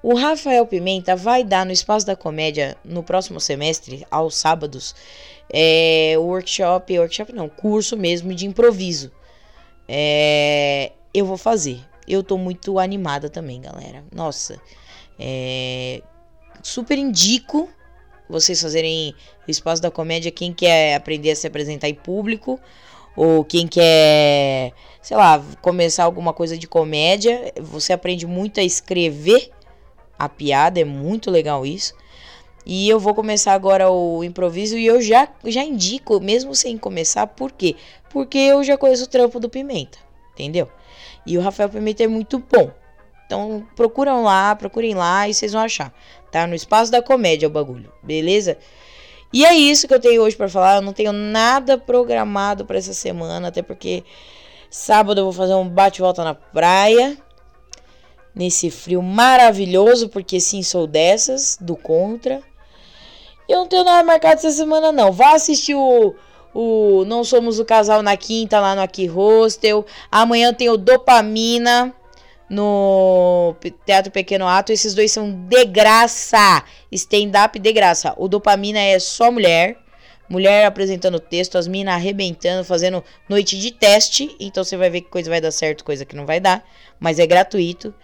O 0.00 0.14
Rafael 0.14 0.64
Pimenta 0.64 1.16
vai 1.16 1.42
dar 1.42 1.66
no 1.66 1.72
Espaço 1.72 2.06
da 2.06 2.14
Comédia 2.14 2.76
no 2.84 3.02
próximo 3.02 3.40
semestre, 3.40 4.06
aos 4.08 4.36
sábados, 4.36 4.94
é, 5.52 6.14
workshop, 6.16 6.96
workshop 7.00 7.32
não, 7.32 7.48
curso 7.48 7.96
mesmo 7.96 8.32
de 8.32 8.46
improviso. 8.46 9.10
É, 9.88 10.92
eu 11.12 11.26
vou 11.26 11.36
fazer. 11.36 11.80
Eu 12.06 12.22
tô 12.22 12.38
muito 12.38 12.78
animada 12.78 13.28
também, 13.28 13.60
galera. 13.60 14.04
Nossa, 14.14 14.60
é, 15.18 16.00
super 16.62 16.96
indico 16.98 17.68
vocês 18.32 18.60
fazerem 18.60 19.14
o 19.46 19.50
espaço 19.50 19.82
da 19.82 19.90
comédia, 19.90 20.30
quem 20.30 20.52
quer 20.52 20.94
aprender 20.94 21.30
a 21.30 21.36
se 21.36 21.46
apresentar 21.46 21.88
em 21.88 21.94
público, 21.94 22.58
ou 23.14 23.44
quem 23.44 23.68
quer, 23.68 24.72
sei 25.02 25.16
lá, 25.16 25.44
começar 25.60 26.04
alguma 26.04 26.32
coisa 26.32 26.56
de 26.56 26.66
comédia, 26.66 27.52
você 27.60 27.92
aprende 27.92 28.26
muito 28.26 28.58
a 28.58 28.62
escrever 28.62 29.50
a 30.18 30.28
piada, 30.28 30.80
é 30.80 30.84
muito 30.84 31.30
legal 31.30 31.66
isso. 31.66 31.94
E 32.64 32.88
eu 32.88 32.98
vou 32.98 33.14
começar 33.14 33.52
agora 33.52 33.90
o 33.90 34.24
improviso 34.24 34.78
e 34.78 34.86
eu 34.86 35.02
já, 35.02 35.28
já 35.44 35.62
indico, 35.62 36.20
mesmo 36.20 36.54
sem 36.54 36.78
começar, 36.78 37.26
por 37.26 37.52
quê? 37.52 37.76
Porque 38.08 38.38
eu 38.38 38.64
já 38.64 38.78
conheço 38.78 39.04
o 39.04 39.08
trampo 39.08 39.38
do 39.40 39.50
Pimenta, 39.50 39.98
entendeu? 40.32 40.68
E 41.26 41.36
o 41.36 41.40
Rafael 41.40 41.68
Pimenta 41.68 42.04
é 42.04 42.06
muito 42.06 42.38
bom, 42.38 42.70
Então 43.26 43.66
procuram 43.74 44.22
lá, 44.22 44.54
procurem 44.54 44.94
lá 44.94 45.28
e 45.28 45.34
vocês 45.34 45.52
vão 45.52 45.62
achar. 45.62 45.92
Tá 46.30 46.46
no 46.46 46.54
espaço 46.54 46.90
da 46.90 47.02
comédia 47.02 47.48
o 47.48 47.50
bagulho, 47.50 47.92
beleza? 48.02 48.56
E 49.32 49.44
é 49.44 49.54
isso 49.54 49.88
que 49.88 49.94
eu 49.94 50.00
tenho 50.00 50.22
hoje 50.22 50.36
para 50.36 50.48
falar. 50.48 50.76
Eu 50.76 50.82
não 50.82 50.92
tenho 50.92 51.12
nada 51.12 51.78
programado 51.78 52.66
para 52.66 52.78
essa 52.78 52.92
semana, 52.92 53.48
até 53.48 53.62
porque 53.62 54.04
sábado 54.70 55.20
eu 55.20 55.24
vou 55.24 55.32
fazer 55.32 55.54
um 55.54 55.68
bate-volta 55.68 56.22
na 56.22 56.34
praia. 56.34 57.16
Nesse 58.34 58.70
frio 58.70 59.02
maravilhoso, 59.02 60.08
porque 60.08 60.40
sim, 60.40 60.62
sou 60.62 60.86
dessas, 60.86 61.58
do 61.60 61.76
contra. 61.76 62.42
Eu 63.48 63.58
não 63.58 63.66
tenho 63.66 63.84
nada 63.84 64.02
marcado 64.04 64.36
essa 64.36 64.50
semana, 64.50 64.90
não. 64.90 65.12
Vá 65.12 65.34
assistir 65.34 65.74
o, 65.74 66.14
o 66.54 67.04
Não 67.06 67.24
Somos 67.24 67.58
o 67.58 67.64
Casal 67.64 68.02
na 68.02 68.16
quinta, 68.16 68.58
lá 68.58 68.74
no 68.74 68.80
Aqui 68.80 69.06
Hostel. 69.06 69.84
Amanhã 70.10 70.54
tem 70.54 70.70
o 70.70 70.78
Dopamina 70.78 71.94
no 72.52 73.56
Teatro 73.86 74.12
Pequeno 74.12 74.46
Ato. 74.46 74.72
Esses 74.72 74.94
dois 74.94 75.10
são 75.10 75.32
de 75.32 75.64
graça. 75.64 76.62
Stand-up 76.92 77.58
de 77.58 77.72
graça. 77.72 78.14
O 78.18 78.28
Dopamina 78.28 78.78
é 78.78 78.98
só 78.98 79.32
mulher. 79.32 79.78
Mulher 80.28 80.66
apresentando 80.66 81.18
texto, 81.18 81.58
as 81.58 81.66
minas 81.66 81.94
arrebentando, 81.94 82.64
fazendo 82.64 83.02
noite 83.28 83.58
de 83.58 83.70
teste. 83.70 84.34
Então 84.38 84.62
você 84.62 84.76
vai 84.76 84.90
ver 84.90 85.00
que 85.00 85.08
coisa 85.08 85.28
vai 85.28 85.40
dar 85.40 85.50
certo, 85.50 85.84
coisa 85.84 86.04
que 86.04 86.14
não 86.14 86.26
vai 86.26 86.40
dar. 86.40 86.62
Mas 87.00 87.18
é 87.18 87.26
gratuito. 87.26 87.94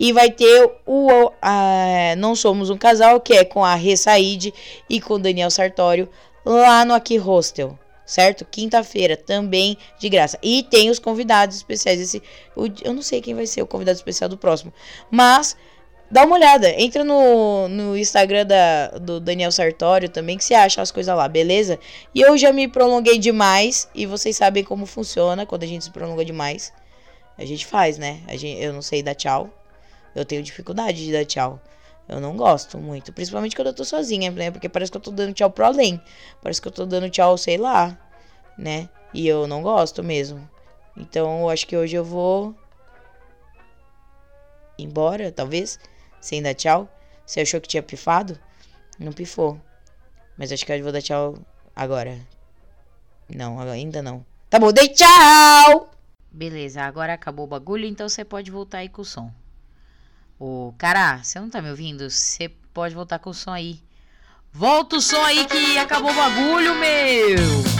E 0.00 0.12
vai 0.12 0.30
ter 0.30 0.70
o 0.86 1.30
a, 1.40 2.14
Não 2.16 2.34
Somos 2.34 2.70
um 2.70 2.76
Casal, 2.76 3.20
que 3.20 3.34
é 3.34 3.44
com 3.44 3.64
a 3.64 3.74
Rê 3.74 3.96
Said 3.96 4.52
e 4.88 5.00
com 5.00 5.14
o 5.14 5.18
Daniel 5.18 5.50
Sartório, 5.50 6.08
lá 6.44 6.84
no 6.84 6.94
Aqui 6.94 7.16
Hostel 7.16 7.78
certo? 8.08 8.42
Quinta-feira 8.46 9.18
também 9.18 9.76
de 9.98 10.08
graça. 10.08 10.38
E 10.42 10.62
tem 10.62 10.88
os 10.88 10.98
convidados 10.98 11.56
especiais. 11.58 12.00
Esse, 12.00 12.22
eu 12.82 12.94
não 12.94 13.02
sei 13.02 13.20
quem 13.20 13.34
vai 13.34 13.46
ser 13.46 13.60
o 13.60 13.66
convidado 13.66 13.96
especial 13.96 14.30
do 14.30 14.38
próximo, 14.38 14.72
mas 15.10 15.54
dá 16.10 16.24
uma 16.24 16.36
olhada. 16.36 16.70
Entra 16.70 17.04
no, 17.04 17.68
no 17.68 17.96
Instagram 17.98 18.46
da, 18.46 18.88
do 18.98 19.20
Daniel 19.20 19.52
Sartório 19.52 20.08
também, 20.08 20.38
que 20.38 20.44
você 20.44 20.54
acha 20.54 20.80
as 20.80 20.90
coisas 20.90 21.14
lá, 21.14 21.28
beleza? 21.28 21.78
E 22.14 22.22
eu 22.22 22.38
já 22.38 22.50
me 22.50 22.66
prolonguei 22.66 23.18
demais 23.18 23.90
e 23.94 24.06
vocês 24.06 24.34
sabem 24.34 24.64
como 24.64 24.86
funciona 24.86 25.44
quando 25.44 25.64
a 25.64 25.66
gente 25.66 25.84
se 25.84 25.90
prolonga 25.90 26.24
demais. 26.24 26.72
A 27.36 27.44
gente 27.44 27.66
faz, 27.66 27.98
né? 27.98 28.22
A 28.26 28.36
gente, 28.36 28.60
eu 28.60 28.72
não 28.72 28.80
sei 28.80 29.02
dar 29.02 29.14
tchau. 29.14 29.50
Eu 30.14 30.24
tenho 30.24 30.42
dificuldade 30.42 31.04
de 31.04 31.12
dar 31.12 31.26
tchau. 31.26 31.60
Eu 32.08 32.20
não 32.20 32.36
gosto 32.36 32.78
muito. 32.78 33.12
Principalmente 33.12 33.54
quando 33.54 33.68
eu 33.68 33.74
tô 33.74 33.84
sozinha, 33.84 34.30
né? 34.30 34.50
Porque 34.50 34.68
parece 34.68 34.90
que 34.90 34.96
eu 34.96 35.02
tô 35.02 35.10
dando 35.10 35.34
tchau 35.34 35.50
pro 35.50 35.66
além. 35.66 36.00
Parece 36.42 36.60
que 36.60 36.68
eu 36.68 36.72
tô 36.72 36.86
dando 36.86 37.10
tchau, 37.10 37.36
sei 37.36 37.58
lá. 37.58 37.98
Né? 38.56 38.88
E 39.12 39.28
eu 39.28 39.46
não 39.46 39.62
gosto 39.62 40.02
mesmo. 40.02 40.48
Então 40.96 41.42
eu 41.42 41.50
acho 41.50 41.66
que 41.66 41.76
hoje 41.76 41.94
eu 41.94 42.04
vou. 42.04 42.54
Embora, 44.78 45.30
talvez. 45.30 45.78
Sem 46.20 46.42
dar 46.42 46.54
tchau. 46.54 46.88
Você 47.26 47.40
achou 47.40 47.60
que 47.60 47.68
tinha 47.68 47.82
pifado? 47.82 48.38
Não 48.98 49.12
pifou. 49.12 49.60
Mas 50.36 50.50
acho 50.50 50.64
que 50.64 50.72
eu 50.72 50.82
vou 50.82 50.92
dar 50.92 51.02
tchau 51.02 51.36
agora. 51.76 52.18
Não, 53.28 53.60
ainda 53.60 54.00
não. 54.02 54.24
Tá 54.48 54.58
bom, 54.58 54.72
dei 54.72 54.88
tchau! 54.88 55.90
Beleza, 56.30 56.82
agora 56.82 57.12
acabou 57.12 57.44
o 57.44 57.48
bagulho, 57.48 57.84
então 57.84 58.08
você 58.08 58.24
pode 58.24 58.50
voltar 58.50 58.78
aí 58.78 58.88
com 58.88 59.02
o 59.02 59.04
som. 59.04 59.30
Ô, 60.38 60.72
cara, 60.78 61.18
você 61.22 61.40
não 61.40 61.50
tá 61.50 61.60
me 61.60 61.70
ouvindo? 61.70 62.08
Você 62.08 62.48
pode 62.72 62.94
voltar 62.94 63.18
com 63.18 63.30
o 63.30 63.34
som 63.34 63.50
aí. 63.50 63.80
Volta 64.52 64.96
o 64.96 65.00
som 65.00 65.22
aí 65.24 65.44
que 65.46 65.76
acabou 65.78 66.10
o 66.10 66.14
bagulho, 66.14 66.74
meu! 66.76 67.77